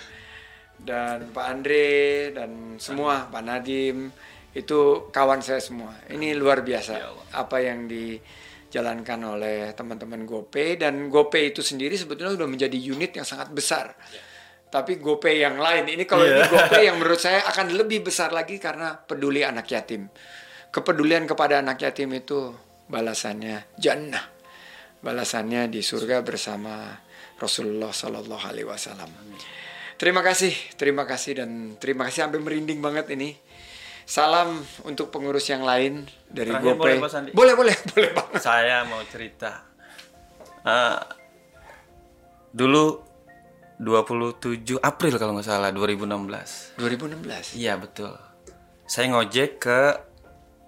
dan 0.79 1.27
Pak 1.35 1.47
Andre 1.51 2.31
dan 2.31 2.79
semua 2.79 3.27
Pak 3.27 3.43
Nadim 3.43 4.15
itu 4.55 5.11
kawan 5.11 5.43
saya 5.43 5.59
semua. 5.59 5.99
Ini 6.07 6.39
luar 6.39 6.63
biasa 6.63 7.03
apa 7.35 7.59
yang 7.59 7.91
dijalankan 8.77 9.25
oleh 9.25 9.73
teman-teman 9.73 10.29
GoPay 10.29 10.77
dan 10.77 11.09
GoPay 11.09 11.57
itu 11.57 11.65
sendiri 11.65 11.97
sebetulnya 11.97 12.37
sudah 12.37 12.45
menjadi 12.45 12.77
unit 12.77 13.17
yang 13.17 13.25
sangat 13.25 13.49
besar. 13.49 13.97
Tapi 14.69 15.01
GoPay 15.01 15.41
yang 15.41 15.57
lain 15.57 15.89
ini 15.89 16.05
kalau 16.05 16.29
ini 16.29 16.45
Iya. 16.45 16.53
GoPay 16.53 16.83
yang 16.85 17.01
menurut 17.01 17.17
saya 17.17 17.41
akan 17.49 17.73
lebih 17.73 18.05
besar 18.05 18.37
lagi 18.37 18.61
karena 18.61 18.93
peduli 18.93 19.41
anak 19.41 19.65
yatim. 19.73 20.13
Kepedulian 20.69 21.25
kepada 21.25 21.65
anak 21.65 21.81
yatim 21.81 22.13
itu 22.13 22.53
balasannya 22.93 23.81
jannah. 23.81 24.29
Balasannya 25.01 25.73
di 25.73 25.81
surga 25.81 26.21
bersama 26.21 27.01
Rasulullah 27.41 27.97
Sallallahu 27.97 28.45
Alaihi 28.45 28.69
Wasallam. 28.69 29.09
Terima 29.97 30.21
kasih, 30.21 30.53
terima 30.77 31.09
kasih 31.09 31.41
dan 31.41 31.81
terima 31.81 32.05
kasih 32.05 32.29
sampai 32.29 32.45
merinding 32.45 32.85
banget 32.85 33.09
ini. 33.17 33.41
Salam 34.07 34.55
untuk 34.87 35.11
pengurus 35.11 35.51
yang 35.51 35.67
lain 35.67 36.07
dari 36.31 36.47
Terakhir 36.49 36.79
GoPay. 36.79 36.79
boleh, 36.79 36.97
Pak 37.03 37.11
Sandi? 37.11 37.31
boleh, 37.35 37.55
boleh, 37.59 37.75
boleh 37.93 38.11
banget. 38.15 38.39
saya 38.39 38.87
mau 38.87 39.03
cerita. 39.03 39.67
Eh, 40.63 40.99
dulu 42.53 43.03
27 43.77 44.79
April 44.79 45.15
kalau 45.19 45.35
nggak 45.35 45.45
salah 45.45 45.75
2016. 45.75 46.79
2016. 46.79 47.59
Iya 47.59 47.75
betul. 47.77 48.15
Saya 48.87 49.11
ngojek 49.11 49.59
ke 49.59 49.81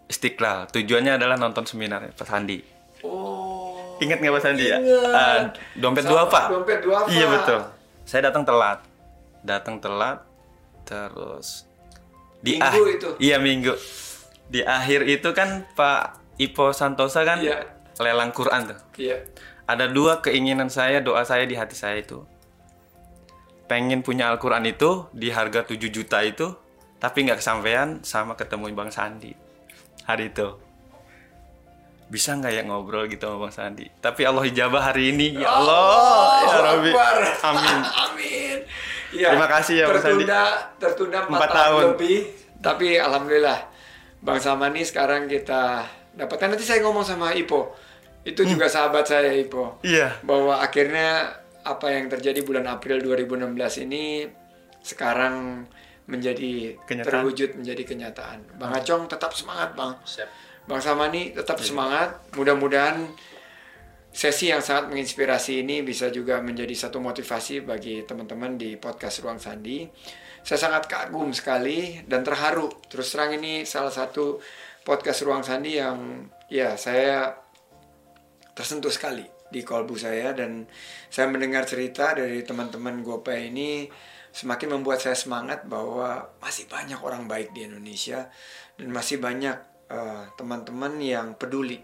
Istiqlal. 0.09 0.67
Tujuannya 0.69 1.15
adalah 1.15 1.39
nonton 1.39 1.63
seminar 1.63 2.11
Pak 2.11 2.27
Sandi. 2.27 2.59
Oh. 3.07 3.95
Ingat 4.03 4.19
nggak 4.19 4.35
Pak 4.35 4.43
Sandi 4.43 4.67
ya? 4.67 4.83
Eh, 4.83 5.39
dompet 5.79 6.03
Sama 6.03 6.11
dua 6.11 6.23
Pak. 6.27 6.47
dompet 6.51 6.79
duafa. 6.83 7.07
Iya 7.07 7.27
betul. 7.31 7.61
Saya 8.03 8.35
datang 8.35 8.43
telat. 8.43 8.83
Datang 9.47 9.79
telat. 9.79 10.27
Terus 10.83 11.68
di 12.39 12.57
Minggu 12.59 12.83
ah- 12.85 12.95
itu? 12.95 13.09
Iya 13.19 13.37
minggu. 13.39 13.75
Di 14.49 14.63
akhir 14.63 15.05
itu 15.05 15.29
kan 15.35 15.67
Pak 15.75 16.19
Ipo 16.39 16.71
Santosa 16.71 17.27
kan 17.27 17.43
Iya. 17.43 17.67
lelang 17.99 18.31
Quran 18.31 18.71
tuh. 18.71 18.79
Iya. 18.97 19.27
Ada 19.69 19.91
dua 19.91 20.25
keinginan 20.25 20.73
saya, 20.73 21.03
doa 21.03 21.27
saya 21.27 21.45
di 21.45 21.53
hati 21.53 21.77
saya 21.77 22.01
itu. 22.01 22.25
Pengen 23.69 24.01
punya 24.01 24.33
Al-Quran 24.33 24.65
itu 24.65 25.05
di 25.13 25.29
harga 25.29 25.61
7 25.61 25.93
juta 25.93 26.25
itu, 26.25 26.57
tapi 26.97 27.29
nggak 27.29 27.37
kesampaian 27.37 28.01
sama 28.01 28.33
ketemu 28.33 28.73
Bang 28.73 28.89
Sandi 28.89 29.37
hari 30.09 30.33
itu. 30.33 30.57
Bisa 32.09 32.33
nggak 32.33 32.49
ya 32.49 32.63
ngobrol 32.65 33.05
gitu 33.13 33.29
sama 33.29 33.45
Bang 33.45 33.53
Sandi? 33.53 33.85
Tapi 34.01 34.25
Allah 34.25 34.49
ijabah 34.49 34.81
hari 34.89 35.13
ini, 35.13 35.37
ya 35.37 35.53
Allah, 35.53 35.77
ya 35.77 36.49
Allahu 36.49 36.65
Rabbi. 36.65 36.91
Akbar. 36.97 37.17
Amin. 37.45 37.79
Amin. 38.09 38.48
Ya, 39.11 39.33
Terima 39.33 39.49
kasih 39.49 39.75
ya, 39.75 39.85
Bang 39.87 39.97
Sandi. 39.97 40.25
tertunda, 40.25 40.43
Tertunda 40.77 41.19
4 41.23 41.31
Empat 41.31 41.49
tahun, 41.49 41.57
tahun. 41.57 41.83
lebih. 41.91 42.19
Tapi 42.59 42.89
Alhamdulillah. 42.97 43.61
Bang 44.19 44.37
Samani 44.37 44.83
sekarang 44.83 45.25
kita 45.25 45.87
dapatkan. 46.13 46.51
Nanti 46.51 46.63
saya 46.63 46.83
ngomong 46.83 47.03
sama 47.03 47.33
Ipo. 47.33 47.73
Itu 48.21 48.43
Hmm. 48.43 48.51
juga 48.53 48.67
sahabat 48.67 49.05
saya 49.05 49.31
Ipo. 49.31 49.79
Iya. 49.81 50.19
Bahwa 50.21 50.59
akhirnya 50.59 51.33
apa 51.63 51.89
yang 51.89 52.09
terjadi 52.09 52.43
bulan 52.43 52.67
April 52.67 52.99
2016 52.99 53.79
ini 53.79 54.27
sekarang 54.81 55.65
menjadi 56.05 56.77
Kenyataan. 56.83 57.09
terwujud 57.15 57.51
menjadi 57.55 57.83
kenyataan. 57.85 58.39
Bang 58.57 58.73
Acong 58.73 59.05
tetap 59.07 59.31
semangat, 59.31 59.73
Bang. 59.73 59.97
siap 60.03 60.29
Bang 60.65 60.81
Samani 60.81 61.33
tetap 61.33 61.57
Iya. 61.57 61.67
semangat. 61.67 62.09
Mudah-mudahan 62.35 63.09
sesi 64.09 64.49
yang 64.49 64.65
sangat 64.65 64.91
menginspirasi 64.93 65.63
ini 65.63 65.85
bisa 65.85 66.09
juga 66.09 66.41
menjadi 66.41 66.73
satu 66.73 66.99
motivasi 66.99 67.63
bagi 67.63 68.03
teman-teman 68.09 68.57
di 68.57 68.75
podcast 68.81 69.21
Ruang 69.21 69.39
Sandi. 69.39 69.85
Saya 70.41 70.59
sangat 70.59 70.89
kagum 70.89 71.35
sekali 71.37 72.01
dan 72.09 72.25
terharu. 72.25 72.73
Terus 72.89 73.13
terang 73.13 73.37
ini 73.37 73.69
salah 73.69 73.93
satu 73.93 74.41
podcast 74.83 75.21
Ruang 75.29 75.45
Sandi 75.45 75.77
yang 75.77 76.25
ya 76.49 76.75
saya 76.81 77.37
tersentuh 78.57 78.91
sekali 78.91 79.23
di 79.49 79.61
kolbu 79.65 79.97
saya 79.97 80.33
dan 80.37 80.65
saya 81.09 81.29
mendengar 81.29 81.65
cerita 81.65 82.13
dari 82.13 82.45
teman-teman 82.45 83.01
GoPay 83.01 83.49
ini 83.49 83.89
semakin 84.33 84.81
membuat 84.81 85.01
saya 85.01 85.17
semangat 85.17 85.65
bahwa 85.65 86.37
masih 86.41 86.69
banyak 86.69 87.01
orang 87.01 87.25
baik 87.25 87.57
di 87.57 87.65
Indonesia 87.65 88.29
dan 88.77 88.89
masih 88.93 89.21
banyak 89.21 89.57
eh, 89.89 90.25
teman-teman 90.37 91.01
yang 91.01 91.33
peduli 91.41 91.81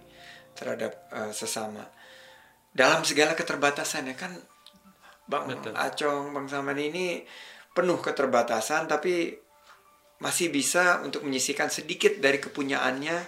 terhadap 0.53 1.09
eh, 1.09 1.33
sesama 1.33 1.89
dalam 2.75 3.07
segala 3.07 3.39
keterbatasan 3.39 4.11
ya 4.11 4.19
kan 4.19 4.35
Bang 5.25 5.49
Betul. 5.49 5.73
Acong, 5.73 6.37
Bang 6.37 6.51
Saman 6.51 6.77
ini 6.77 7.25
penuh 7.73 7.97
keterbatasan 7.97 8.85
tapi 8.85 9.33
masih 10.21 10.53
bisa 10.53 11.01
untuk 11.01 11.25
menyisikan 11.25 11.73
sedikit 11.73 12.21
dari 12.21 12.37
kepunyaannya 12.39 13.19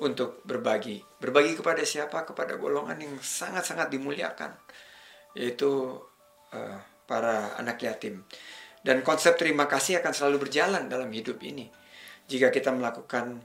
untuk 0.00 0.44
berbagi. 0.44 1.00
Berbagi 1.20 1.56
kepada 1.56 1.80
siapa? 1.84 2.24
Kepada 2.24 2.56
golongan 2.56 2.96
yang 2.96 3.16
sangat-sangat 3.20 3.92
dimuliakan, 3.92 4.52
yaitu 5.36 6.00
eh, 6.52 6.78
para 7.04 7.56
anak 7.60 7.80
yatim. 7.84 8.24
Dan 8.80 9.04
konsep 9.04 9.36
terima 9.36 9.68
kasih 9.68 10.00
akan 10.00 10.12
selalu 10.12 10.48
berjalan 10.48 10.88
dalam 10.88 11.12
hidup 11.12 11.36
ini. 11.44 11.68
Jika 12.24 12.48
kita 12.48 12.72
melakukan 12.72 13.44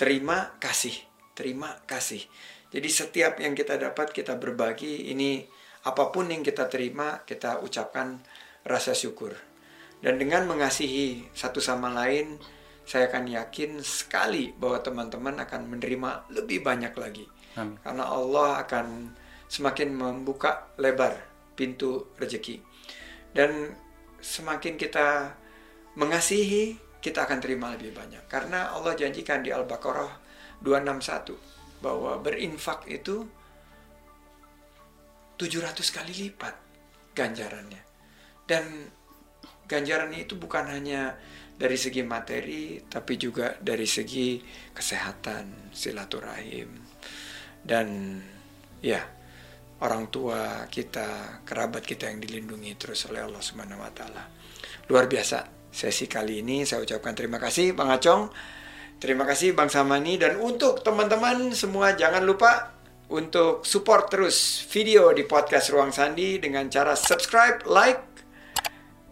terima 0.00 0.56
kasih, 0.56 0.96
terima 1.36 1.76
kasih. 1.84 2.24
Jadi 2.72 2.88
setiap 2.88 3.36
yang 3.36 3.52
kita 3.52 3.76
dapat 3.76 4.16
kita 4.16 4.40
berbagi 4.40 5.12
ini 5.12 5.44
apa 5.84 6.08
pun 6.08 6.32
yang 6.32 6.40
kita 6.40 6.72
terima 6.72 7.20
kita 7.28 7.60
ucapkan 7.60 8.24
rasa 8.64 8.96
syukur. 8.96 9.36
Dan 10.02 10.18
dengan 10.18 10.48
mengasihi 10.48 11.30
satu 11.36 11.62
sama 11.62 11.92
lain, 11.92 12.40
saya 12.82 13.06
akan 13.12 13.30
yakin 13.30 13.78
sekali 13.84 14.50
bahwa 14.56 14.82
teman-teman 14.82 15.36
akan 15.44 15.68
menerima 15.68 16.32
lebih 16.34 16.64
banyak 16.64 16.90
lagi. 16.96 17.28
Amin. 17.54 17.78
Karena 17.84 18.08
Allah 18.08 18.64
akan 18.66 19.14
semakin 19.46 19.94
membuka 19.94 20.72
lebar 20.80 21.14
pintu 21.54 22.10
rezeki. 22.18 22.58
Dan 23.30 23.76
semakin 24.18 24.74
kita 24.80 25.36
mengasihi, 25.94 26.74
kita 26.98 27.28
akan 27.28 27.38
terima 27.38 27.70
lebih 27.76 27.94
banyak. 27.94 28.26
Karena 28.26 28.74
Allah 28.74 28.96
janjikan 28.98 29.44
di 29.44 29.54
Al-Baqarah 29.54 30.10
261 30.64 31.61
bahwa 31.82 32.22
berinfak 32.22 32.86
itu 32.86 33.26
700 35.36 35.82
kali 35.90 36.12
lipat 36.30 36.54
ganjarannya. 37.18 37.82
Dan 38.46 38.86
ganjarannya 39.66 40.22
itu 40.22 40.38
bukan 40.38 40.70
hanya 40.70 41.18
dari 41.58 41.74
segi 41.74 42.02
materi, 42.06 42.78
tapi 42.86 43.18
juga 43.18 43.58
dari 43.58 43.86
segi 43.86 44.38
kesehatan, 44.72 45.74
silaturahim, 45.74 46.70
dan 47.62 48.18
ya 48.82 49.02
orang 49.82 50.10
tua 50.10 50.66
kita, 50.70 51.42
kerabat 51.46 51.82
kita 51.82 52.10
yang 52.10 52.22
dilindungi 52.22 52.78
terus 52.78 53.06
oleh 53.10 53.22
Allah 53.22 53.42
Subhanahu 53.42 53.82
Wa 53.82 53.92
Taala. 53.94 54.24
Luar 54.90 55.06
biasa 55.06 55.70
sesi 55.72 56.06
kali 56.06 56.42
ini 56.44 56.62
saya 56.68 56.82
ucapkan 56.82 57.14
terima 57.14 57.38
kasih 57.38 57.74
Bang 57.74 57.90
Acong, 57.90 58.30
terima 59.02 59.26
kasih 59.26 59.50
Bang 59.58 59.66
Samani 59.66 60.14
dan 60.14 60.38
untuk 60.38 60.86
teman-teman 60.86 61.50
semua 61.50 61.98
jangan 61.98 62.22
lupa 62.22 62.70
untuk 63.10 63.66
support 63.66 64.06
terus 64.06 64.62
video 64.70 65.10
di 65.10 65.26
podcast 65.26 65.74
Ruang 65.74 65.90
Sandi 65.90 66.38
dengan 66.38 66.70
cara 66.70 66.94
subscribe, 66.94 67.66
like, 67.66 67.98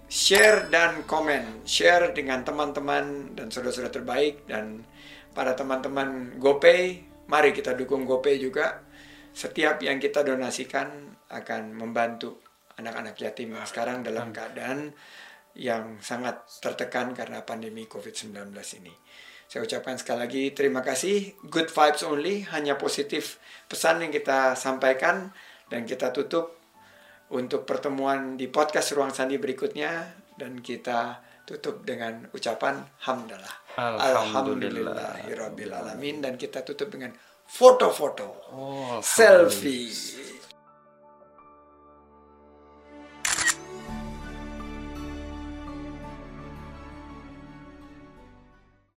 share 0.07 0.70
dan 0.70 1.03
komen. 1.11 1.66
Share 1.66 2.14
dengan 2.14 2.46
teman-teman 2.46 3.35
dan 3.35 3.50
saudara-saudara 3.50 3.90
terbaik 3.90 4.46
dan 4.46 4.87
para 5.35 5.59
teman-teman 5.59 6.38
GoPay, 6.38 7.03
mari 7.26 7.50
kita 7.50 7.74
dukung 7.74 8.07
GoPay 8.07 8.38
juga. 8.38 8.87
Setiap 9.35 9.83
yang 9.83 9.98
kita 9.98 10.22
donasikan 10.22 11.18
akan 11.35 11.74
membantu 11.74 12.38
anak-anak 12.79 13.18
yatim 13.18 13.59
yang 13.59 13.66
sekarang 13.66 14.07
dalam 14.07 14.31
keadaan 14.31 14.94
yang 15.59 15.98
sangat 15.98 16.46
tertekan 16.62 17.11
karena 17.11 17.42
pandemi 17.42 17.90
COVID-19 17.90 18.55
ini. 18.79 18.94
Saya 19.50 19.66
ucapkan 19.66 19.98
sekali 19.98 20.18
lagi 20.22 20.44
terima 20.54 20.78
kasih. 20.78 21.34
Good 21.50 21.74
vibes 21.74 22.06
only, 22.06 22.46
hanya 22.54 22.78
positif 22.78 23.42
pesan 23.66 23.98
yang 23.98 24.14
kita 24.14 24.54
sampaikan 24.54 25.34
dan 25.66 25.82
kita 25.82 26.14
tutup 26.14 26.54
untuk 27.34 27.66
pertemuan 27.66 28.38
di 28.38 28.46
podcast 28.46 28.94
Ruang 28.94 29.10
Sandi 29.10 29.42
berikutnya 29.42 30.06
dan 30.38 30.62
kita 30.62 31.18
tutup 31.42 31.82
dengan 31.82 32.30
ucapan 32.30 32.78
hamdalah. 33.02 33.74
Alhamdulillah. 33.74 35.26
Alhamdulillahirabbil 35.26 35.74
alamin 35.74 36.22
dan 36.22 36.38
kita 36.38 36.62
tutup 36.62 36.94
dengan 36.94 37.10
foto-foto 37.42 38.54
Oh, 38.54 39.02
selfie. 39.02 39.90